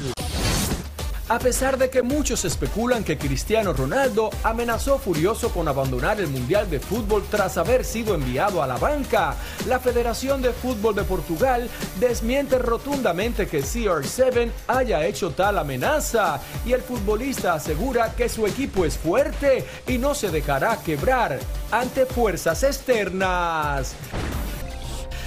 A 1.32 1.38
pesar 1.38 1.78
de 1.78 1.88
que 1.88 2.02
muchos 2.02 2.44
especulan 2.44 3.04
que 3.04 3.16
Cristiano 3.16 3.72
Ronaldo 3.72 4.28
amenazó 4.42 4.98
furioso 4.98 5.48
con 5.48 5.66
abandonar 5.66 6.20
el 6.20 6.28
Mundial 6.28 6.68
de 6.68 6.78
Fútbol 6.78 7.24
tras 7.30 7.56
haber 7.56 7.86
sido 7.86 8.14
enviado 8.14 8.62
a 8.62 8.66
la 8.66 8.76
banca, 8.76 9.34
la 9.66 9.80
Federación 9.80 10.42
de 10.42 10.52
Fútbol 10.52 10.94
de 10.94 11.04
Portugal 11.04 11.70
desmiente 11.98 12.58
rotundamente 12.58 13.46
que 13.46 13.62
CR7 13.62 14.50
haya 14.68 15.06
hecho 15.06 15.30
tal 15.30 15.56
amenaza 15.56 16.38
y 16.66 16.74
el 16.74 16.82
futbolista 16.82 17.54
asegura 17.54 18.14
que 18.14 18.28
su 18.28 18.46
equipo 18.46 18.84
es 18.84 18.98
fuerte 18.98 19.64
y 19.86 19.96
no 19.96 20.14
se 20.14 20.30
dejará 20.30 20.82
quebrar 20.82 21.40
ante 21.70 22.04
fuerzas 22.04 22.62
externas. 22.62 23.96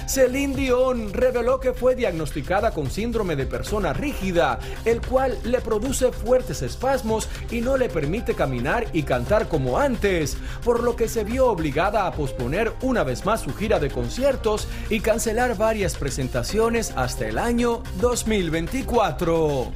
Celine 0.06 0.54
Dion 0.54 1.12
reveló 1.12 1.58
que 1.58 1.72
fue 1.72 1.94
diagnosticada 1.94 2.70
con 2.70 2.90
síndrome 2.90 3.34
de 3.36 3.46
persona 3.46 3.92
rígida, 3.92 4.58
el 4.84 5.00
cual 5.00 5.36
le 5.44 5.60
produce 5.60 6.12
fuertes 6.12 6.62
espasmos 6.62 7.28
y 7.50 7.60
no 7.60 7.76
le 7.76 7.88
permite 7.88 8.34
caminar 8.34 8.86
y 8.92 9.02
cantar 9.02 9.48
como 9.48 9.78
antes, 9.78 10.36
por 10.64 10.82
lo 10.82 10.94
que 10.96 11.08
se 11.08 11.24
vio 11.24 11.46
obligada 11.48 12.06
a 12.06 12.12
posponer 12.12 12.72
una 12.82 13.02
vez 13.02 13.24
más 13.24 13.40
su 13.40 13.54
gira 13.54 13.78
de 13.80 13.90
conciertos 13.90 14.68
y 14.90 15.00
cancelar 15.00 15.56
varias 15.56 15.96
presentaciones 15.96 16.92
hasta 16.96 17.26
el 17.26 17.38
año 17.38 17.82
2024. 18.00 19.72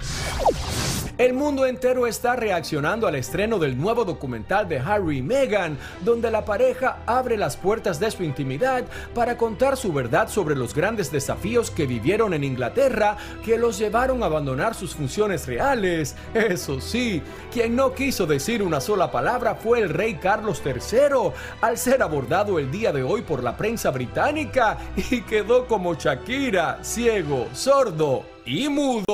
El 1.21 1.35
mundo 1.35 1.67
entero 1.67 2.07
está 2.07 2.35
reaccionando 2.35 3.07
al 3.07 3.15
estreno 3.15 3.59
del 3.59 3.77
nuevo 3.77 4.07
documental 4.07 4.67
de 4.67 4.79
Harry 4.79 5.19
y 5.19 5.23
Meghan, 5.23 5.77
donde 6.03 6.31
la 6.31 6.47
pareja 6.47 7.01
abre 7.05 7.37
las 7.37 7.59
puertas 7.59 8.01
de 8.01 8.11
su 8.11 8.23
intimidad 8.23 8.85
para 9.15 9.37
contar 9.37 9.77
su 9.77 9.93
verdad 9.93 10.31
sobre 10.31 10.57
los 10.57 10.75
grandes 10.75 11.13
desafíos 11.13 11.71
que 11.71 11.85
vivieron 11.85 12.33
en 12.33 12.43
Inglaterra 12.43 13.19
que 13.45 13.59
los 13.59 13.77
llevaron 13.77 14.23
a 14.23 14.27
abandonar 14.27 14.75
sus 14.75 14.95
funciones 14.95 15.47
reales. 15.47 16.17
Eso 16.33 16.81
sí, 16.81 17.21
quien 17.53 17.77
no 17.77 17.93
quiso 17.93 18.25
decir 18.25 18.63
una 18.63 18.81
sola 18.81 19.11
palabra 19.11 19.57
fue 19.57 19.81
el 19.81 19.91
rey 19.91 20.15
Carlos 20.15 20.63
III, 20.65 21.33
al 21.61 21.77
ser 21.77 22.03
abordado 22.03 22.59
el 22.59 22.71
día 22.71 22.93
de 22.95 23.03
hoy 23.03 23.21
por 23.21 23.43
la 23.43 23.59
prensa 23.59 23.91
británica 23.91 24.79
y 24.97 25.21
quedó 25.21 25.67
como 25.67 25.93
Shakira, 25.93 26.79
ciego, 26.83 27.47
sordo 27.53 28.25
y 28.51 28.69
mudo. 28.69 29.05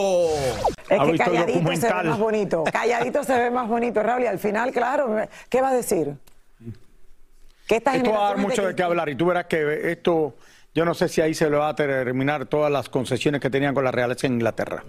Es 0.89 1.01
que 1.01 1.19
calladito 1.19 1.77
se 1.77 1.93
ve 1.93 2.03
más 2.05 2.19
bonito. 2.19 2.65
Calladito 2.65 3.25
se 3.25 3.39
ve 3.39 3.51
más 3.51 3.69
bonito, 3.69 4.03
Raúl. 4.03 4.23
Y 4.23 4.27
al 4.27 4.39
final, 4.39 4.73
claro, 4.73 5.17
¿qué 5.49 5.61
va 5.61 5.69
a 5.69 5.75
decir? 5.75 6.15
Que 7.67 7.77
esta 7.77 7.97
esto 7.97 8.13
va 8.13 8.27
a 8.27 8.29
dar 8.31 8.39
mucho 8.39 8.67
de 8.67 8.75
qué 8.75 8.83
hablar 8.83 9.09
y 9.09 9.17
tú 9.17 9.27
verás 9.27 9.47
que 9.47 9.91
esto, 9.91 10.37
yo 10.75 10.85
no 10.85 10.95
sé 10.95 11.09
si 11.09 11.21
ahí 11.21 11.35
se 11.35 11.51
le 11.51 11.57
va 11.57 11.69
a 11.69 11.75
terminar 11.75 12.47
todas 12.47 12.71
las 12.71 12.89
concesiones 12.89 13.41
que 13.41 13.51
tenían 13.51 13.75
con 13.75 13.85
la 13.85 13.91
realeza 13.91 14.27
en 14.27 14.35
Inglaterra. 14.35 14.85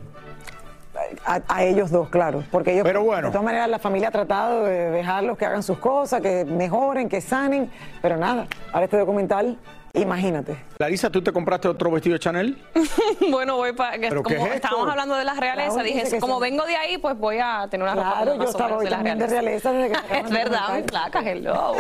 A, 1.26 1.64
ellos 1.64 1.90
dos, 1.90 2.10
claro. 2.10 2.44
Porque 2.52 2.74
ellos, 2.74 2.84
pero 2.84 3.04
bueno. 3.04 3.28
de 3.28 3.32
todas 3.32 3.46
maneras, 3.46 3.70
la 3.70 3.80
familia 3.80 4.10
ha 4.10 4.12
tratado 4.12 4.66
de 4.66 4.92
dejarlos 4.92 5.38
que 5.38 5.46
hagan 5.46 5.64
sus 5.64 5.78
cosas, 5.78 6.22
que 6.22 6.46
mejoren, 6.46 7.10
que 7.10 7.22
sanen, 7.22 7.72
pero 8.02 8.18
nada. 8.18 8.48
Ahora 8.72 8.86
este 8.86 8.98
documental 8.98 9.58
Imagínate. 10.02 10.58
Larisa, 10.78 11.10
¿tú 11.10 11.22
te 11.22 11.32
compraste 11.32 11.68
otro 11.68 11.92
vestido 11.92 12.14
de 12.14 12.20
Chanel? 12.20 12.58
bueno, 13.30 13.56
voy 13.58 13.74
para. 13.74 13.98
Como 14.22 14.48
estábamos 14.48 14.90
hablando 14.90 15.16
de 15.16 15.26
la 15.26 15.34
realeza, 15.34 15.84
dije, 15.84 16.20
como 16.20 16.40
vengo 16.40 16.66
de 16.66 16.76
ahí, 16.76 16.98
pues 16.98 17.18
voy 17.18 17.40
a 17.40 17.68
tener 17.70 17.84
una 17.84 17.94
claro, 17.94 18.32
ropa 18.32 18.44
yo 18.44 18.50
estaba 18.50 18.78
de 18.78 18.90
la 18.90 18.98
realeza. 19.00 19.26
de 19.26 19.42
realeza 19.42 19.72
desde 19.72 19.92
que 19.92 20.20
Es 20.20 20.30
verdad, 20.30 20.76
mi 20.76 20.84
flaca, 20.84 21.20
hello. 21.22 21.76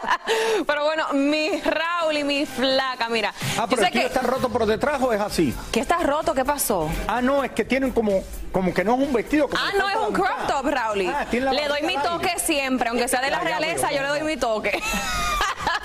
pero 0.66 0.84
bueno, 0.84 1.12
mi 1.12 1.60
Raúl 1.60 2.16
y 2.16 2.24
mi 2.24 2.46
flaca, 2.46 3.08
mira. 3.08 3.32
Ah, 3.58 3.66
pero 3.68 3.82
que... 3.90 4.06
está 4.06 4.20
roto 4.20 4.48
por 4.48 4.66
detrás 4.66 5.00
o 5.02 5.12
es 5.12 5.20
así? 5.20 5.54
¿Qué 5.70 5.80
está 5.80 5.98
roto? 5.98 6.34
¿Qué 6.34 6.44
pasó? 6.44 6.88
Ah, 7.06 7.20
no, 7.20 7.44
es 7.44 7.52
que 7.52 7.64
tienen 7.64 7.90
como, 7.90 8.22
como 8.50 8.72
que 8.72 8.84
no 8.84 8.94
es 8.94 9.06
un 9.06 9.12
vestido. 9.12 9.48
ah, 9.56 9.70
no, 9.76 9.88
es 9.88 9.96
un 9.96 10.14
crop 10.14 10.46
top, 10.46 10.66
Raúl. 10.66 11.06
Ah, 11.08 11.26
le 11.30 11.68
doy 11.68 11.82
mi 11.82 11.96
toque 11.98 12.38
siempre, 12.38 12.88
aunque 12.88 13.08
sea 13.08 13.20
de 13.20 13.30
la 13.30 13.40
realeza, 13.40 13.90
yo 13.92 14.02
le 14.02 14.08
doy 14.08 14.22
mi 14.22 14.36
toque. 14.36 14.80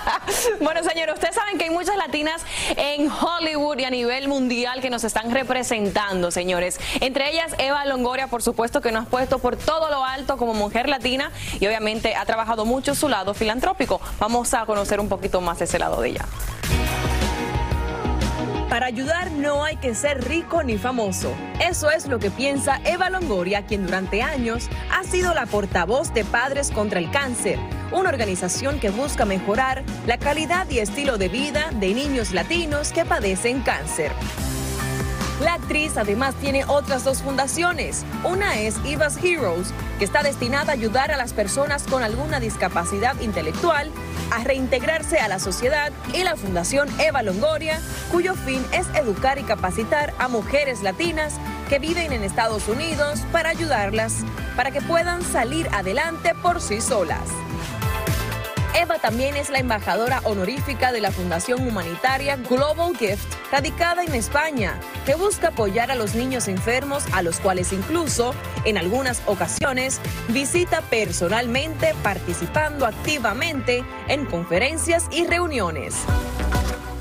bueno, 0.60 0.82
señores, 0.82 1.14
ustedes 1.14 1.34
saben 1.34 1.58
que 1.58 1.64
hay 1.64 1.70
muchas 1.70 1.96
latinas 1.96 2.42
en 2.76 3.10
Hollywood 3.10 3.78
y 3.78 3.84
a 3.84 3.90
nivel 3.90 4.28
mundial 4.28 4.80
que 4.80 4.90
nos 4.90 5.04
están 5.04 5.30
representando, 5.30 6.30
señores. 6.30 6.78
Entre 7.00 7.30
ellas, 7.30 7.54
Eva 7.58 7.84
Longoria, 7.84 8.26
por 8.26 8.42
supuesto, 8.42 8.80
que 8.80 8.92
nos 8.92 9.06
ha 9.06 9.10
puesto 9.10 9.38
por 9.38 9.56
todo 9.56 9.90
lo 9.90 10.04
alto 10.04 10.36
como 10.36 10.54
mujer 10.54 10.88
latina 10.88 11.30
y 11.60 11.66
obviamente 11.66 12.14
ha 12.14 12.24
trabajado 12.24 12.64
mucho 12.64 12.94
su 12.94 13.08
lado 13.08 13.34
filantrópico. 13.34 14.00
Vamos 14.18 14.54
a 14.54 14.66
conocer 14.66 15.00
un 15.00 15.08
poquito 15.08 15.40
más 15.40 15.60
ese 15.60 15.78
lado 15.78 16.00
de 16.00 16.10
ella. 16.10 16.24
Para 18.68 18.84
ayudar 18.84 19.30
no 19.30 19.64
hay 19.64 19.76
que 19.76 19.94
ser 19.94 20.28
rico 20.28 20.62
ni 20.62 20.76
famoso. 20.76 21.32
Eso 21.58 21.90
es 21.90 22.06
lo 22.06 22.18
que 22.18 22.30
piensa 22.30 22.80
Eva 22.84 23.08
Longoria, 23.08 23.64
quien 23.64 23.86
durante 23.86 24.20
años 24.20 24.68
ha 24.92 25.04
sido 25.04 25.32
la 25.32 25.46
portavoz 25.46 26.12
de 26.12 26.22
Padres 26.24 26.70
contra 26.70 26.98
el 26.98 27.10
Cáncer, 27.10 27.58
una 27.92 28.08
organización 28.08 28.80
que 28.80 28.90
busca 28.90 29.24
mejorar 29.24 29.84
la 30.06 30.18
calidad 30.18 30.68
y 30.70 30.78
estilo 30.78 31.18
de 31.18 31.28
vida 31.28 31.70
de 31.72 31.94
niños 31.94 32.32
latinos 32.32 32.92
que 32.92 33.04
padecen 33.04 33.60
cáncer. 33.60 34.12
La 35.40 35.54
actriz 35.54 35.96
además 35.96 36.34
tiene 36.40 36.64
otras 36.64 37.04
dos 37.04 37.22
fundaciones. 37.22 38.04
Una 38.24 38.58
es 38.58 38.74
Eva's 38.84 39.22
Heroes, 39.22 39.72
que 39.98 40.04
está 40.04 40.24
destinada 40.24 40.72
a 40.72 40.74
ayudar 40.74 41.12
a 41.12 41.16
las 41.16 41.32
personas 41.32 41.84
con 41.84 42.02
alguna 42.02 42.40
discapacidad 42.40 43.18
intelectual 43.20 43.92
a 44.32 44.42
reintegrarse 44.42 45.20
a 45.20 45.28
la 45.28 45.38
sociedad, 45.38 45.92
y 46.12 46.22
la 46.24 46.36
Fundación 46.36 46.88
Eva 47.00 47.22
Longoria, 47.22 47.80
cuyo 48.10 48.34
fin 48.34 48.64
es 48.72 48.86
educar 48.94 49.38
y 49.38 49.44
capacitar 49.44 50.12
a 50.18 50.28
mujeres 50.28 50.82
latinas 50.82 51.34
que 51.68 51.78
viven 51.78 52.12
en 52.12 52.24
Estados 52.24 52.66
Unidos 52.68 53.20
para 53.32 53.50
ayudarlas 53.50 54.24
para 54.56 54.70
que 54.72 54.80
puedan 54.82 55.22
salir 55.22 55.68
adelante 55.72 56.32
por 56.42 56.60
sí 56.60 56.80
solas. 56.80 57.28
Eva 58.80 59.00
también 59.00 59.36
es 59.36 59.50
la 59.50 59.58
embajadora 59.58 60.20
honorífica 60.22 60.92
de 60.92 61.00
la 61.00 61.10
Fundación 61.10 61.66
Humanitaria 61.66 62.36
Global 62.36 62.96
Gift, 62.96 63.26
radicada 63.50 64.04
en 64.04 64.14
España, 64.14 64.78
que 65.04 65.16
busca 65.16 65.48
apoyar 65.48 65.90
a 65.90 65.96
los 65.96 66.14
niños 66.14 66.46
enfermos, 66.46 67.02
a 67.12 67.22
los 67.22 67.40
cuales 67.40 67.72
incluso, 67.72 68.36
en 68.64 68.78
algunas 68.78 69.20
ocasiones, 69.26 70.00
visita 70.28 70.80
personalmente 70.82 71.92
participando 72.04 72.86
activamente 72.86 73.82
en 74.06 74.26
conferencias 74.26 75.08
y 75.10 75.26
reuniones. 75.26 75.96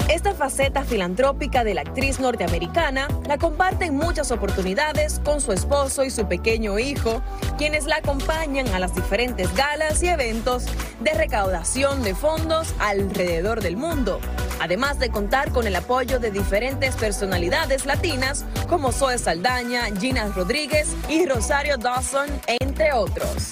Esta 0.10 0.34
faceta 0.34 0.86
filantrópica 0.86 1.65
de 1.65 1.74
la 1.74 1.82
actriz 1.82 2.22
norteamericana 2.22 3.10
la 3.28 3.38
comparte 3.38 3.86
en 3.86 3.98
muchas 3.98 4.32
oportunidades 4.32 5.20
con 5.24 5.41
su 5.41 5.52
esposo 5.52 6.06
y 6.06 6.10
su 6.10 6.26
pequeño 6.30 6.80
hijo, 6.80 7.22
quienes 7.58 7.86
la 7.86 7.98
acompañan 7.98 8.70
a 8.70 8.80
las 8.80 8.96
diferentes 8.96 9.54
galas 9.54 10.02
y 10.04 10.08
eventos 10.08 10.63
de 11.02 11.13
recaudación 11.13 12.04
de 12.04 12.15
fondos 12.15 12.74
alrededor 12.80 13.62
del 13.62 13.76
mundo, 13.76 14.22
además 14.62 14.98
de 14.98 15.10
contar 15.10 15.52
con 15.52 15.67
el 15.67 15.76
apoyo 15.76 16.20
de 16.20 16.32
diferentes 16.32 16.96
personalidades 16.96 17.86
latinas 17.86 18.46
como 18.70 18.93
Zoe 18.93 19.17
Saldaña, 19.17 19.88
Gina 20.00 20.30
Rodríguez 20.30 20.96
y 21.10 21.26
Rosario 21.26 21.78
Dawson, 21.78 22.30
entre 22.48 22.93
otros. 22.93 23.52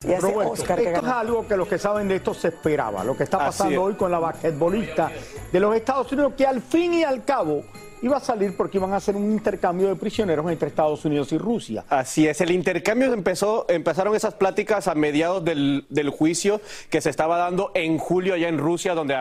Roberto, 0.00 0.54
esto 0.54 0.74
es 0.74 1.04
algo 1.04 1.48
que 1.48 1.56
los 1.56 1.66
que 1.66 1.76
saben 1.76 2.06
de 2.06 2.16
esto 2.16 2.32
se 2.32 2.48
esperaba, 2.48 3.02
lo 3.02 3.16
que 3.16 3.24
está 3.24 3.38
pasando 3.38 3.82
hoy 3.82 3.94
con 3.94 4.12
la 4.12 4.20
basquetbolista 4.20 5.10
de 5.50 5.58
los 5.58 5.74
Estados 5.74 6.12
Unidos, 6.12 6.34
que 6.36 6.46
al 6.46 6.62
fin 6.62 6.94
y 6.94 7.02
al 7.02 7.24
cabo 7.24 7.64
iba 8.02 8.16
a 8.16 8.20
salir 8.20 8.56
porque 8.56 8.78
iban 8.78 8.92
a 8.92 8.96
hacer 8.96 9.16
un 9.16 9.30
intercambio 9.30 9.88
de 9.88 9.96
prisioneros 9.96 10.50
entre 10.50 10.68
Estados 10.68 11.04
Unidos 11.04 11.32
y 11.32 11.38
Rusia. 11.38 11.84
Así 11.88 12.26
es, 12.26 12.40
el 12.40 12.50
intercambio 12.50 13.12
empezó, 13.12 13.66
empezaron 13.68 14.14
esas 14.14 14.34
pláticas 14.34 14.88
a 14.88 14.94
mediados 14.94 15.44
del, 15.44 15.84
juicio 16.08 16.60
que 16.90 17.00
se 17.00 17.10
estaba 17.10 17.36
dando 17.36 17.70
en 17.74 17.98
julio 17.98 18.34
allá 18.34 18.48
en 18.48 18.58
Rusia, 18.58 18.94
donde, 18.94 19.14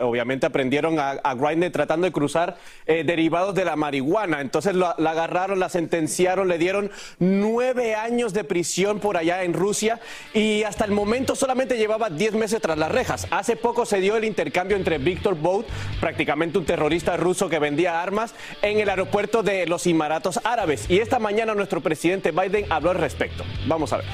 obviamente 0.00 0.46
aprendieron 0.46 0.98
a, 0.98 1.20
a 1.22 1.36
tratando 1.72 2.06
de 2.06 2.12
cruzar 2.12 2.56
eh, 2.86 3.04
derivados 3.04 3.54
de 3.54 3.64
la 3.64 3.76
marihuana. 3.76 4.40
Entonces 4.40 4.74
la, 4.74 4.90
agarraron, 4.90 5.58
la 5.58 5.68
sentenciaron, 5.68 6.48
le 6.48 6.58
dieron 6.58 6.90
nueve 7.18 7.94
años 7.94 8.32
de 8.32 8.44
prisión 8.44 9.00
por 9.00 9.16
allá 9.16 9.42
en 9.42 9.54
Rusia 9.54 10.00
y 10.34 10.62
hasta 10.62 10.84
el 10.84 10.92
momento 10.92 11.34
solamente 11.34 11.76
llevaba 11.76 12.10
diez 12.10 12.34
meses 12.34 12.60
tras 12.60 12.78
las 12.78 12.90
rejas. 12.90 13.26
Hace 13.30 13.56
poco 13.56 13.86
se 13.86 14.00
dio 14.00 14.16
el 14.16 14.24
intercambio 14.24 14.76
entre 14.76 14.98
Víctor 14.98 15.34
Bout, 15.34 15.66
prácticamente 16.00 16.58
un 16.58 16.64
terrorista 16.64 17.16
ruso 17.16 17.48
que 17.48 17.58
vendía 17.58 17.87
armas 17.88 18.34
en 18.62 18.80
el 18.80 18.88
aeropuerto 18.88 19.42
de 19.42 19.66
los 19.66 19.86
Emiratos 19.86 20.40
Árabes. 20.44 20.88
Y 20.88 20.98
esta 20.98 21.18
mañana 21.18 21.54
nuestro 21.54 21.80
presidente 21.80 22.30
Biden 22.30 22.66
habló 22.70 22.90
al 22.90 22.98
respecto. 22.98 23.44
Vamos 23.66 23.92
a 23.92 23.98
ver. 23.98 24.06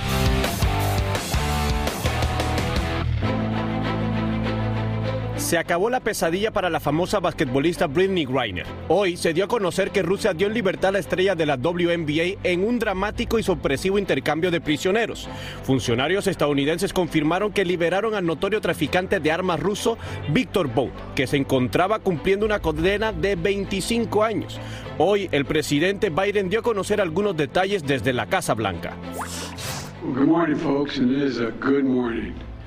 Se 5.45 5.59
acabó 5.59 5.91
la 5.91 6.01
pesadilla 6.01 6.53
para 6.53 6.71
la 6.71 6.81
famosa 6.81 7.21
basquetbolista 7.21 7.87
Britney 7.87 8.25
Griner. 8.25 8.65
Hoy 8.89 9.19
se 9.19 9.35
dio 9.35 9.45
a 9.45 9.49
conocer 9.49 9.91
que 9.91 10.01
Rusia 10.01 10.33
dio 10.33 10.47
en 10.47 10.55
libertad 10.55 10.89
a 10.89 10.93
la 10.93 10.99
estrella 11.01 11.35
de 11.35 11.45
la 11.45 11.57
WNBA 11.57 12.41
en 12.45 12.67
un 12.67 12.79
dramático 12.79 13.39
y 13.39 13.43
sorpresivo 13.43 13.99
intercambio 13.99 14.51
de 14.51 14.63
prisioneros. 14.63 15.29
Funcionarios 15.63 16.29
estadounidenses 16.29 16.95
confirmaron 16.95 17.53
que 17.53 17.67
liberaron 17.67 18.15
al 18.15 18.25
notorio 18.25 18.63
traficante 18.63 19.21
de 19.21 19.33
armas 19.33 19.61
ruso 19.61 19.99
Víctor 20.31 20.73
Bout, 20.73 20.95
que 21.15 21.27
se 21.27 21.37
encontraba 21.37 21.99
cumpliendo 21.99 22.47
una 22.47 22.61
condena 22.61 23.13
de 23.13 23.37
25 23.37 24.25
años. 24.25 24.59
Hoy 24.97 25.29
el 25.31 25.45
presidente 25.45 26.09
Biden 26.09 26.49
dio 26.49 26.61
a 26.61 26.63
conocer 26.63 27.03
algunos 27.03 27.37
detalles 27.37 27.85
desde 27.85 28.15
la 28.15 28.25
Casa 28.31 28.55
Blanca. 28.55 28.97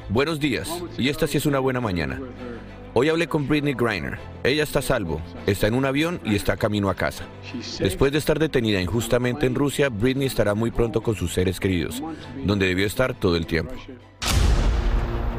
Buenos 0.10 0.40
días, 0.40 0.70
y 0.98 1.10
esta 1.10 1.28
sí 1.28 1.38
es 1.38 1.46
una 1.46 1.60
buena 1.60 1.82
mañana. 1.82 2.22
Hoy 2.94 3.10
hablé 3.10 3.28
con 3.28 3.46
Britney 3.46 3.74
Griner. 3.74 4.18
Ella 4.42 4.64
está 4.64 4.80
a 4.80 4.82
salvo, 4.82 5.22
está 5.46 5.68
en 5.68 5.74
un 5.74 5.84
avión 5.84 6.22
y 6.24 6.36
está 6.36 6.56
camino 6.56 6.90
a 6.90 6.96
casa. 6.96 7.26
Después 7.80 8.14
de 8.14 8.18
estar 8.18 8.40
detenida 8.40 8.82
injustamente 8.82 9.46
en 9.46 9.54
Rusia, 9.54 9.90
Britney 9.90 10.28
estará 10.28 10.56
muy 10.56 10.72
pronto 10.72 11.02
con 11.02 11.16
sus 11.16 11.34
seres 11.34 11.60
queridos, 11.60 12.02
donde 12.46 12.68
debió 12.68 12.88
estar 12.88 13.14
todo 13.14 13.36
el 13.36 13.46
tiempo. 13.46 13.74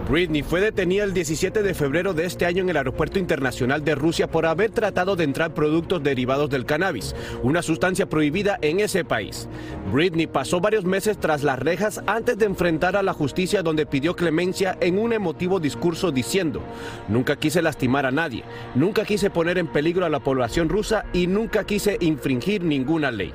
Britney 0.08 0.42
fue 0.42 0.62
detenida 0.62 1.04
el 1.04 1.12
17 1.12 1.62
de 1.62 1.74
febrero 1.74 2.14
de 2.14 2.24
este 2.24 2.46
año 2.46 2.62
en 2.62 2.70
el 2.70 2.78
Aeropuerto 2.78 3.18
Internacional 3.18 3.84
de 3.84 3.94
Rusia 3.94 4.26
por 4.26 4.46
haber 4.46 4.70
tratado 4.70 5.16
de 5.16 5.24
entrar 5.24 5.52
productos 5.52 6.02
derivados 6.02 6.48
del 6.48 6.64
cannabis, 6.64 7.14
una 7.42 7.60
sustancia 7.60 8.08
prohibida 8.08 8.58
en 8.62 8.80
ese 8.80 9.04
país. 9.04 9.50
Britney 9.92 10.26
pasó 10.26 10.60
varios 10.60 10.86
meses 10.86 11.18
tras 11.20 11.44
las 11.44 11.58
rejas 11.58 12.02
antes 12.06 12.38
de 12.38 12.46
enfrentar 12.46 12.96
a 12.96 13.02
la 13.02 13.12
justicia 13.12 13.62
donde 13.62 13.84
pidió 13.84 14.16
clemencia 14.16 14.78
en 14.80 14.98
un 14.98 15.12
emotivo 15.12 15.60
discurso 15.60 16.10
diciendo, 16.10 16.62
nunca 17.08 17.36
quise 17.36 17.60
lastimar 17.60 18.06
a 18.06 18.10
nadie, 18.10 18.44
nunca 18.74 19.04
quise 19.04 19.28
poner 19.28 19.58
en 19.58 19.66
peligro 19.66 20.06
a 20.06 20.10
la 20.10 20.20
población 20.20 20.70
rusa 20.70 21.04
y 21.12 21.26
nunca 21.26 21.64
quise 21.64 21.98
infringir 22.00 22.64
ninguna 22.64 23.10
ley. 23.10 23.34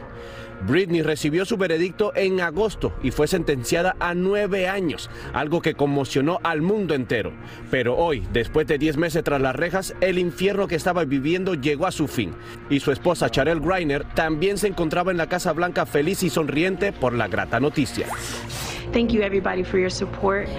Britney 0.68 1.02
recibió 1.02 1.46
su 1.46 1.58
veredicto 1.58 2.14
en 2.16 2.42
agosto 2.42 2.94
y 3.04 3.12
fue 3.12 3.28
sentenciada 3.28 3.96
a 4.00 4.14
nueve 4.14 4.68
años, 4.68 5.10
algo 5.34 5.62
que 5.62 5.74
conmocionó 5.74 6.40
al 6.44 6.62
mundo 6.62 6.94
entero. 6.94 7.34
Pero 7.70 7.98
hoy, 7.98 8.26
después 8.32 8.68
de 8.68 8.78
diez 8.78 8.98
meses 8.98 9.24
tras 9.24 9.42
las 9.42 9.56
rejas, 9.56 9.96
el 10.02 10.18
infierno 10.18 10.68
que 10.68 10.76
estaba 10.76 11.04
viviendo 11.06 11.56
llegó 11.56 11.88
a 11.88 11.92
su 11.92 12.08
fin. 12.08 12.34
Y 12.70 12.80
su 12.80 12.92
esposa 12.92 13.30
Charel 13.30 13.60
Greiner 13.60 14.06
también 14.16 14.58
se 14.58 14.68
encontraba 14.68 15.12
en 15.12 15.18
la 15.18 15.28
Casa 15.28 15.54
Blanca 15.54 15.86
feliz 15.86 16.24
y 16.24 16.30
sonriente 16.30 16.92
por 16.92 17.14
la 17.14 17.28
grata 17.28 17.60
noticia. 17.60 18.08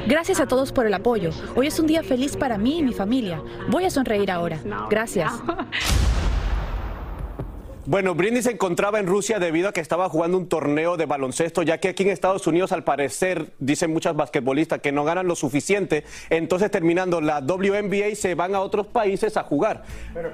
Gracias 0.09 0.41
a 0.41 0.47
todos 0.47 0.73
por 0.73 0.87
el 0.87 0.95
apoyo. 0.95 1.31
Hoy 1.55 1.69
es 1.69 1.79
un 1.79 1.87
día 1.87 2.03
feliz 2.03 2.37
para 2.37 2.59
mí 2.59 2.79
y 2.79 2.83
mi 2.83 2.93
familia. 2.93 3.41
Voy 3.69 3.85
a 3.85 3.91
sonreír 3.91 4.31
ahora. 4.31 4.59
Gracias. 4.91 5.33
Bueno, 7.87 8.15
Britney 8.15 8.41
se 8.41 8.53
encontraba 8.53 8.99
en 8.99 9.07
Rusia 9.07 9.39
debido 9.39 9.69
a 9.69 9.73
que 9.73 9.81
estaba 9.81 10.09
jugando 10.09 10.39
un 10.39 10.49
torneo 10.49 10.97
de 10.97 11.05
baloncesto, 11.05 11.63
ya 11.63 11.79
que 11.79 11.89
aquí 11.89 12.03
en 12.03 12.09
Estados 12.09 12.47
Unidos, 12.47 12.73
al 12.73 12.83
parecer, 12.83 13.53
dicen 13.59 13.93
muchas 13.93 14.17
basquetbolistas 14.17 14.81
que 14.81 14.91
no 14.91 15.05
ganan 15.05 15.27
lo 15.27 15.37
suficiente. 15.37 16.05
Entonces, 16.31 16.71
terminando 16.71 17.21
la 17.21 17.41
WNBA, 17.41 18.15
se 18.15 18.35
van 18.35 18.55
a 18.55 18.61
otros 18.61 18.87
países 18.87 19.37
a 19.37 19.43
jugar. 19.43 19.83
Pero, 20.15 20.31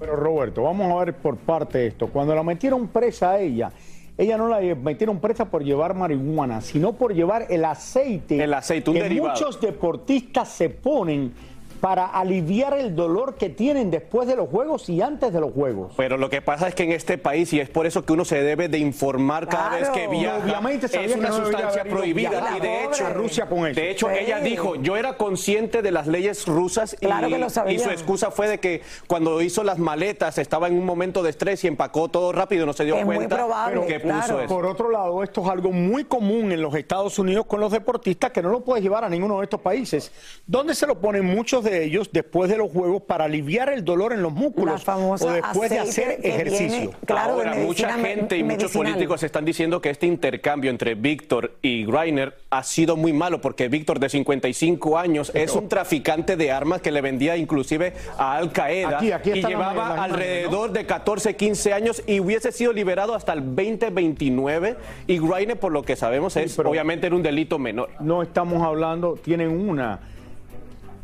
pero 0.00 0.16
Roberto, 0.16 0.64
vamos 0.64 0.90
a 0.90 1.04
ver 1.04 1.14
por 1.14 1.36
parte 1.36 1.86
esto. 1.86 2.08
Cuando 2.08 2.34
la 2.34 2.42
metieron 2.42 2.88
presa 2.88 3.32
a 3.32 3.40
ella, 3.40 3.70
ella 4.16 4.36
no 4.36 4.48
la 4.48 4.58
metieron 4.74 5.20
presa 5.20 5.44
por 5.44 5.62
llevar 5.62 5.94
marihuana, 5.94 6.60
sino 6.60 6.94
por 6.94 7.14
llevar 7.14 7.46
el 7.48 7.64
aceite. 7.64 8.42
El 8.42 8.52
aceite, 8.52 8.90
un 8.90 8.96
que 8.96 9.04
derivado. 9.04 9.34
muchos 9.34 9.60
deportistas 9.60 10.48
se 10.48 10.68
ponen 10.68 11.32
para 11.80 12.06
aliviar 12.06 12.74
el 12.78 12.94
dolor 12.96 13.36
que 13.36 13.48
tienen 13.48 13.90
después 13.90 14.26
de 14.28 14.36
los 14.36 14.48
juegos 14.48 14.88
y 14.88 15.00
antes 15.02 15.32
de 15.32 15.40
los 15.40 15.52
juegos. 15.52 15.92
Pero 15.96 16.16
lo 16.16 16.28
que 16.30 16.42
pasa 16.42 16.68
es 16.68 16.74
que 16.74 16.84
en 16.84 16.92
este 16.92 17.18
país, 17.18 17.52
y 17.52 17.60
es 17.60 17.68
por 17.68 17.86
eso 17.86 18.04
que 18.04 18.12
uno 18.12 18.24
se 18.24 18.42
debe 18.42 18.68
de 18.68 18.78
informar 18.78 19.48
cada 19.48 19.70
vez 19.78 19.88
que 19.90 20.08
viaja, 20.08 20.38
obviamente 20.44 20.88
sabía 20.88 21.06
es 21.06 21.12
que 21.14 21.18
una 21.20 21.28
no 21.30 21.36
sustancia 21.36 21.84
prohibida. 21.84 22.56
Y 22.56 22.60
de 22.60 22.84
hecho, 22.84 23.08
Rusia 23.14 23.46
con 23.46 23.66
eso. 23.66 23.80
de 23.80 23.90
hecho 23.90 24.08
Sí. 24.08 24.14
ella 24.20 24.40
dijo, 24.40 24.76
yo 24.76 24.96
era 24.96 25.16
consciente 25.16 25.82
de 25.82 25.90
las 25.90 26.06
leyes 26.06 26.46
rusas 26.46 26.94
y, 27.00 27.06
Claro 27.06 27.28
que 27.28 27.38
lo 27.38 27.50
sabía. 27.50 27.74
y 27.74 27.78
su 27.78 27.90
excusa 27.90 28.30
fue 28.30 28.48
de 28.48 28.58
que 28.58 28.82
cuando 29.06 29.40
hizo 29.42 29.62
las 29.64 29.78
maletas 29.78 30.38
estaba 30.38 30.68
en 30.68 30.74
un 30.78 30.84
momento 30.84 31.22
de 31.22 31.30
estrés 31.30 31.62
y 31.64 31.68
empacó 31.68 32.08
todo 32.08 32.32
rápido 32.32 32.64
y 32.64 32.66
no 32.66 32.72
se 32.72 32.84
dio 32.84 32.96
Es 32.96 33.04
muy 33.04 33.16
cuenta 33.16 33.36
probable, 33.36 33.86
que 33.86 34.00
puso 34.00 34.14
claro. 34.14 34.40
eso. 34.40 34.48
Por 34.54 34.66
otro 34.66 34.90
lado, 34.90 35.22
esto 35.22 35.42
es 35.42 35.48
algo 35.48 35.70
muy 35.72 36.04
común 36.04 36.52
en 36.52 36.62
los 36.62 36.74
Estados 36.74 37.18
Unidos 37.18 37.46
con 37.46 37.60
los 37.60 37.72
deportistas 37.72 38.30
que 38.32 38.42
no 38.42 38.48
lo 38.50 38.60
puedes 38.60 38.82
llevar 38.82 39.04
a 39.04 39.08
ninguno 39.08 39.38
de 39.38 39.44
estos 39.44 39.60
países. 39.60 40.10
¿Dónde 40.46 40.74
se 40.74 40.86
lo 40.86 40.98
ponen 41.00 41.24
muchos 41.24 41.64
de 41.64 41.67
ellos 41.84 42.10
después 42.12 42.50
de 42.50 42.56
los 42.56 42.70
juegos 42.70 43.02
para 43.02 43.24
aliviar 43.24 43.68
el 43.72 43.84
dolor 43.84 44.12
en 44.12 44.22
los 44.22 44.32
músculos 44.32 44.84
o 44.88 45.30
después 45.30 45.70
de 45.70 45.78
hacer 45.78 46.20
ejercicio? 46.22 46.68
viene, 46.78 46.96
claro, 47.06 47.36
de 47.38 47.48
Ahora, 47.48 47.54
mucha 47.62 47.92
gente 47.94 48.36
y 48.36 48.42
muchos 48.42 48.72
políticos 48.72 49.22
están 49.22 49.44
diciendo 49.44 49.80
que 49.80 49.90
este 49.90 50.06
intercambio 50.06 50.70
entre 50.70 50.94
Víctor 50.94 51.52
y 51.62 51.84
Greiner 51.84 52.34
ha 52.50 52.62
sido 52.62 52.96
muy 52.96 53.12
malo 53.12 53.40
porque 53.40 53.68
Víctor 53.68 53.98
de 54.00 54.08
55 54.08 54.98
años 54.98 55.30
es 55.34 55.54
un 55.54 55.68
traficante 55.68 56.36
de 56.36 56.50
armas 56.52 56.80
que 56.80 56.90
le 56.90 57.00
vendía 57.00 57.36
inclusive 57.36 57.92
a 58.16 58.36
Al 58.36 58.52
Qaeda 58.52 58.98
Aquí- 58.98 59.12
aquí 59.12 59.30
y 59.32 59.42
llevaba 59.44 60.02
alrededor 60.02 60.72
de 60.72 60.86
14, 60.86 61.36
15 61.36 61.72
años 61.72 62.02
y 62.06 62.20
hubiese 62.20 62.52
sido 62.52 62.72
liberado 62.72 63.14
hasta 63.14 63.32
el 63.32 63.40
2029 63.54 64.76
y 65.06 65.18
Greiner 65.18 65.58
por 65.58 65.72
lo 65.72 65.82
que 65.82 65.96
sabemos 65.96 66.36
es 66.36 66.58
obviamente 66.58 67.06
era 67.06 67.16
un 67.16 67.22
delito 67.22 67.58
menor. 67.58 67.90
No 68.00 68.22
estamos 68.22 68.62
hablando, 68.62 69.14
tienen 69.14 69.48
una 69.68 70.00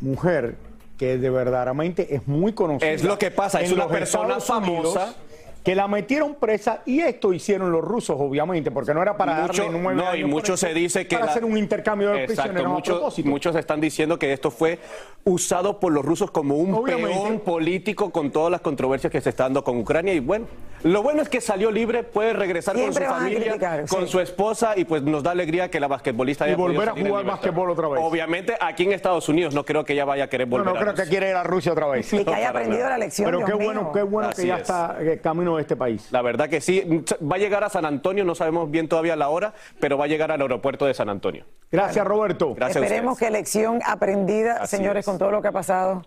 mujer 0.01 0.55
que 0.97 1.17
de 1.17 1.29
verdaderamente 1.29 2.15
es 2.15 2.27
muy 2.27 2.53
conocida. 2.53 2.89
Es 2.91 3.03
lo 3.03 3.17
que 3.17 3.31
pasa, 3.31 3.61
es 3.61 3.71
una 3.71 3.87
persona 3.87 4.37
Estados 4.37 4.67
Unidos, 4.67 4.93
famosa. 4.93 5.15
Que 5.63 5.73
la 5.73 5.87
metieron 5.87 6.35
presa 6.35 6.83
y 6.85 6.99
esto 6.99 7.33
hicieron 7.33 7.71
los 7.71 7.83
rusos, 7.83 8.15
obviamente, 8.19 8.69
porque 8.69 8.93
no 8.93 9.01
era 9.01 9.17
para 9.17 9.41
Mucho- 9.47 9.63
darle 9.63 9.79
nueve 9.79 9.95
no, 10.03 10.15
y 10.15 10.23
mucho 10.23 10.55
se 10.55 10.75
dice 10.75 11.07
que 11.07 11.15
para 11.15 11.25
la- 11.25 11.31
hacer 11.31 11.43
un 11.43 11.57
intercambio 11.57 12.11
de 12.11 12.19
Exacto, 12.25 12.41
prisioneros 12.43 12.65
a 12.71 12.75
muchos, 12.75 12.95
propósito. 12.97 13.29
muchos 13.29 13.55
están 13.55 13.81
diciendo 13.81 14.19
que 14.19 14.31
esto 14.31 14.51
fue 14.51 14.77
usado 15.23 15.79
por 15.79 15.91
los 15.91 16.05
rusos 16.05 16.29
como 16.29 16.55
un 16.55 16.71
Obviamente. 16.75 17.09
peón 17.11 17.39
político 17.39 18.11
con 18.11 18.29
todas 18.29 18.51
las 18.51 18.61
controversias 18.61 19.11
que 19.11 19.19
se 19.21 19.29
están 19.29 19.47
dando 19.47 19.63
con 19.63 19.77
Ucrania 19.79 20.13
y 20.13 20.19
bueno, 20.19 20.45
lo 20.85 21.01
bueno 21.01 21.23
es 21.23 21.29
que 21.29 21.41
salió 21.41 21.71
libre, 21.71 22.03
puede 22.03 22.33
regresar 22.33 22.75
Siempre 22.75 23.05
con 23.05 23.15
su 23.15 23.19
familia, 23.19 23.39
criticar, 23.45 23.87
con 23.87 24.05
sí. 24.05 24.11
su 24.11 24.19
esposa 24.19 24.73
y 24.77 24.85
pues 24.85 25.01
nos 25.01 25.23
da 25.23 25.31
alegría 25.31 25.69
que 25.71 25.79
la 25.79 25.87
basquetbolista 25.87 26.45
Y 26.45 26.49
haya 26.49 26.57
podido 26.57 26.79
volver 26.79 26.89
a 26.89 27.07
jugar 27.07 27.25
basquetbol 27.25 27.69
otra 27.71 27.87
vez. 27.87 28.01
Obviamente 28.03 28.55
aquí 28.61 28.83
en 28.83 28.91
Estados 28.91 29.27
Unidos 29.27 29.55
no 29.55 29.65
creo 29.65 29.83
que 29.83 29.93
ella 29.93 30.05
vaya 30.05 30.25
a 30.25 30.29
querer 30.29 30.47
No, 30.47 30.57
volver 30.57 30.73
no 30.73 30.79
a 30.79 30.83
creo 30.83 30.93
que 30.93 31.09
quiere 31.09 31.29
ir 31.31 31.35
a 31.35 31.43
Rusia 31.43 31.71
otra 31.71 31.87
vez. 31.87 32.13
Y 32.13 32.23
que 32.23 32.33
haya 32.33 32.49
aprendido 32.49 32.83
nada. 32.83 32.91
la 32.91 32.97
lección. 32.99 33.25
Pero 33.25 33.37
Dios 33.39 33.49
qué 33.49 33.55
mío. 33.55 33.65
bueno, 33.65 33.91
qué 33.91 34.01
bueno 34.03 34.29
Así 34.29 34.43
que 34.43 34.47
ya 34.47 34.55
es. 34.57 34.61
está 34.61 34.95
eh, 34.99 35.19
camino 35.21 35.55
de 35.55 35.63
este 35.63 35.75
país. 35.75 36.07
La 36.11 36.21
verdad 36.21 36.47
que 36.49 36.61
sí, 36.61 37.03
va 37.21 37.35
a 37.37 37.39
llegar 37.39 37.63
a 37.63 37.69
San 37.69 37.85
Antonio, 37.85 38.23
no 38.23 38.35
sabemos 38.35 38.69
bien 38.69 38.87
todavía 38.87 39.15
la 39.15 39.29
hora, 39.29 39.55
pero 39.79 39.97
va 39.97 40.05
a 40.05 40.07
llegar 40.07 40.31
al 40.31 40.39
aeropuerto 40.39 40.85
de 40.85 40.93
San 40.93 41.09
Antonio. 41.09 41.45
Gracias, 41.71 42.05
Roberto. 42.05 42.53
Gracias 42.53 42.77
a 42.77 42.85
Esperemos 42.85 43.17
que 43.17 43.31
lección 43.31 43.79
aprendida, 43.83 44.57
Así 44.61 44.77
señores, 44.77 44.99
es. 44.99 45.05
con 45.05 45.17
todo 45.17 45.31
lo 45.31 45.41
que 45.41 45.47
ha 45.47 45.51
pasado 45.51 46.03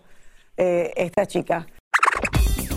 eh, 0.55 0.93
esta 0.95 1.25
chica. 1.25 1.67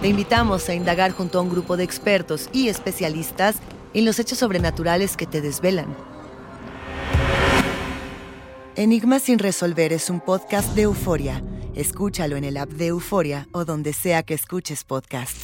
Te 0.00 0.08
invitamos 0.08 0.68
a 0.68 0.74
indagar 0.74 1.12
junto 1.12 1.38
a 1.38 1.42
un 1.42 1.50
grupo 1.50 1.76
de 1.76 1.84
expertos 1.84 2.48
y 2.52 2.68
especialistas 2.68 3.56
en 3.94 4.04
los 4.04 4.18
hechos 4.18 4.38
sobrenaturales 4.38 5.16
que 5.16 5.26
te 5.26 5.40
desvelan. 5.40 5.96
Enigma 8.76 9.20
sin 9.20 9.38
resolver 9.38 9.92
es 9.92 10.10
un 10.10 10.20
podcast 10.20 10.74
de 10.74 10.82
euforia. 10.82 11.42
Escúchalo 11.74 12.36
en 12.36 12.44
el 12.44 12.56
app 12.56 12.70
de 12.70 12.88
Euforia 12.88 13.48
o 13.52 13.64
donde 13.64 13.92
sea 13.92 14.22
que 14.22 14.34
escuches 14.34 14.84
podcast. 14.84 15.36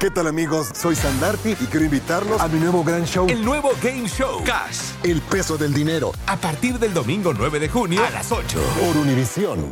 ¿Qué 0.00 0.10
tal 0.10 0.28
amigos? 0.28 0.70
Soy 0.72 0.96
Sandarti 0.96 1.50
y 1.50 1.66
quiero 1.66 1.84
invitarlos 1.84 2.40
a 2.40 2.48
mi 2.48 2.58
nuevo 2.58 2.82
gran 2.82 3.04
show. 3.04 3.26
El 3.28 3.44
nuevo 3.44 3.72
Game 3.82 4.08
Show 4.08 4.42
Cash. 4.44 4.92
El 5.02 5.20
peso 5.20 5.58
del 5.58 5.74
dinero. 5.74 6.12
A 6.26 6.38
partir 6.38 6.78
del 6.78 6.94
domingo 6.94 7.34
9 7.34 7.60
de 7.60 7.68
junio 7.68 8.02
a 8.02 8.08
las 8.08 8.32
8. 8.32 8.58
Por 8.80 8.96
Univisión. 8.96 9.68